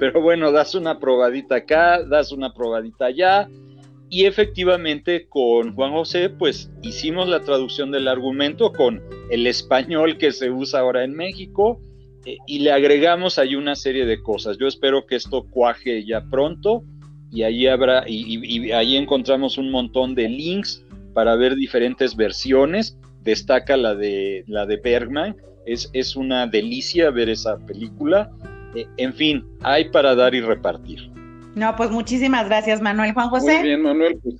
pero 0.00 0.22
bueno, 0.22 0.52
das 0.52 0.74
una 0.74 0.98
probadita 0.98 1.56
acá, 1.56 2.02
das 2.02 2.32
una 2.32 2.54
probadita 2.54 3.04
allá. 3.04 3.46
Y 4.12 4.26
efectivamente 4.26 5.26
con 5.26 5.74
Juan 5.74 5.92
José, 5.92 6.28
pues 6.28 6.70
hicimos 6.82 7.30
la 7.30 7.40
traducción 7.40 7.90
del 7.90 8.08
argumento 8.08 8.70
con 8.70 9.02
el 9.30 9.46
español 9.46 10.18
que 10.18 10.32
se 10.32 10.50
usa 10.50 10.80
ahora 10.80 11.02
en 11.02 11.14
México 11.14 11.80
eh, 12.26 12.36
y 12.46 12.58
le 12.58 12.72
agregamos 12.72 13.38
ahí 13.38 13.54
una 13.54 13.74
serie 13.74 14.04
de 14.04 14.22
cosas. 14.22 14.58
Yo 14.58 14.68
espero 14.68 15.06
que 15.06 15.16
esto 15.16 15.46
cuaje 15.48 16.04
ya 16.04 16.26
pronto 16.30 16.84
y 17.30 17.44
ahí 17.44 17.66
habrá 17.66 18.04
y, 18.06 18.70
ahí 18.72 18.98
encontramos 18.98 19.56
un 19.56 19.70
montón 19.70 20.14
de 20.14 20.28
links 20.28 20.84
para 21.14 21.34
ver 21.34 21.56
diferentes 21.56 22.14
versiones. 22.14 22.98
Destaca 23.22 23.78
la 23.78 23.94
de 23.94 24.44
la 24.46 24.66
de 24.66 24.76
Bergman. 24.76 25.36
Es, 25.64 25.88
es 25.94 26.16
una 26.16 26.46
delicia 26.46 27.08
ver 27.08 27.30
esa 27.30 27.56
película. 27.64 28.30
Eh, 28.74 28.84
en 28.98 29.14
fin, 29.14 29.46
hay 29.62 29.88
para 29.88 30.14
dar 30.14 30.34
y 30.34 30.42
repartir. 30.42 31.11
No, 31.54 31.76
pues 31.76 31.90
muchísimas 31.90 32.46
gracias, 32.46 32.80
Manuel. 32.80 33.12
Juan 33.12 33.28
José. 33.28 33.54
Muy 33.58 33.68
bien, 33.68 33.82
Manuel. 33.82 34.18
Pues, 34.22 34.36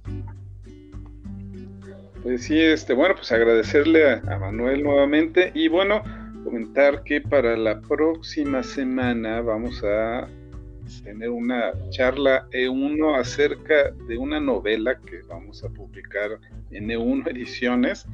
pues 2.22 2.42
sí, 2.44 2.59
este, 2.59 2.94
bueno, 2.94 3.14
pues 3.14 3.31
agradecerle 3.33 4.09
a 4.11 4.38
Manuel 4.38 4.83
nuevamente. 4.83 5.51
Y 5.55 5.68
bueno, 5.68 6.03
comentar 6.44 7.03
que 7.05 7.20
para 7.20 7.57
la 7.57 7.81
próxima 7.81 8.62
semana 8.62 9.40
vamos 9.40 9.83
a 9.85 10.29
tener 11.05 11.31
una 11.31 11.72
charla 11.90 12.46
E1 12.53 13.18
acerca 13.18 13.90
de 14.09 14.18
una 14.18 14.40
novela 14.40 14.98
que 14.98 15.22
vamos 15.29 15.64
a 15.64 15.68
publicar 15.68 16.38
en 16.70 16.88
E1 16.88 17.31
Ediciones, 17.31 18.07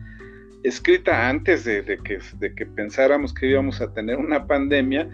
escrita 0.63 1.29
antes 1.29 1.65
de, 1.65 1.85
que, 1.85 2.19
de 2.39 2.55
que 2.55 2.67
pensáramos 2.67 3.33
que 3.33 3.47
íbamos 3.49 3.81
a 3.81 3.93
tener 3.93 4.17
una 4.17 4.47
pandemia, 4.47 5.09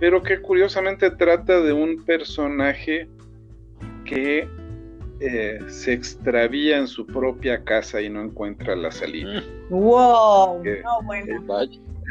pero 0.00 0.22
que 0.22 0.40
curiosamente 0.40 1.10
trata 1.10 1.60
de 1.60 1.72
un 1.72 2.04
personaje 2.04 3.08
que 4.08 4.48
eh, 5.20 5.58
se 5.68 5.92
extravía 5.92 6.78
en 6.78 6.86
su 6.86 7.06
propia 7.06 7.62
casa 7.64 8.00
y 8.00 8.08
no 8.08 8.22
encuentra 8.22 8.76
la 8.76 8.90
salida. 8.90 9.42
¡Wow! 9.70 10.62
no, 10.64 11.02
bueno. 11.04 11.34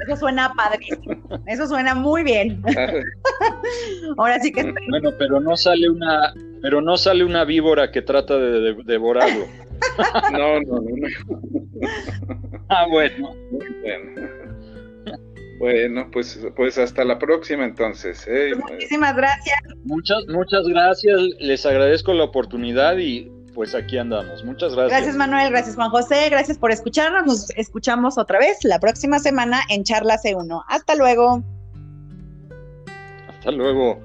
Eso 0.05 0.15
suena 0.17 0.53
padrísimo. 0.53 1.15
Eso 1.47 1.67
suena 1.67 1.95
muy 1.95 2.23
bien. 2.23 2.61
Ahora 4.17 4.39
sí 4.39 4.51
que 4.51 4.63
Bueno, 4.89 5.11
pero 5.17 5.39
no 5.39 5.57
sale 5.57 5.89
una, 5.89 6.33
pero 6.61 6.81
no 6.81 6.97
sale 6.97 7.23
una 7.23 7.45
víbora 7.45 7.91
que 7.91 8.01
trata 8.01 8.37
de, 8.37 8.75
devorarlo. 8.85 9.45
no, 10.31 10.59
no, 10.61 10.81
no, 10.81 11.07
Ah, 12.69 12.85
bueno. 12.89 13.33
bueno. 13.81 14.46
Bueno, 15.59 16.09
pues, 16.11 16.39
pues 16.55 16.77
hasta 16.77 17.03
la 17.03 17.17
próxima 17.17 17.65
entonces. 17.65 18.25
¿eh? 18.27 18.53
Muchísimas 18.55 19.15
gracias. 19.15 19.57
Muchas, 19.83 20.25
muchas 20.27 20.67
gracias. 20.67 21.19
Les 21.39 21.65
agradezco 21.65 22.13
la 22.13 22.25
oportunidad 22.25 22.97
y 22.97 23.31
pues 23.55 23.73
aquí 23.73 23.97
andamos. 23.97 24.43
Muchas 24.43 24.75
gracias. 24.75 24.91
Gracias 24.91 25.15
Manuel, 25.15 25.49
gracias 25.49 25.75
Juan 25.75 25.89
José, 25.89 26.29
gracias 26.29 26.59
por 26.59 26.71
escucharnos. 26.71 27.25
Nos 27.25 27.49
escuchamos 27.57 28.19
otra 28.19 28.37
vez 28.37 28.63
la 28.63 28.79
próxima 28.79 29.17
semana 29.17 29.61
en 29.69 29.83
Charla 29.83 30.19
C1. 30.23 30.63
Hasta 30.67 30.93
luego. 30.93 31.43
Hasta 33.27 33.51
luego. 33.51 33.99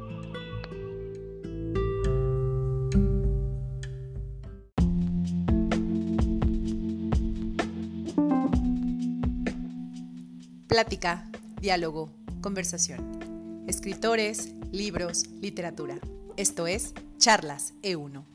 Plática, 10.66 11.26
diálogo, 11.62 12.10
conversación. 12.40 13.64
Escritores, 13.68 14.52
libros, 14.72 15.28
literatura. 15.40 16.00
Esto 16.36 16.66
es 16.66 16.92
Charlas 17.18 17.74
E1. 17.84 18.31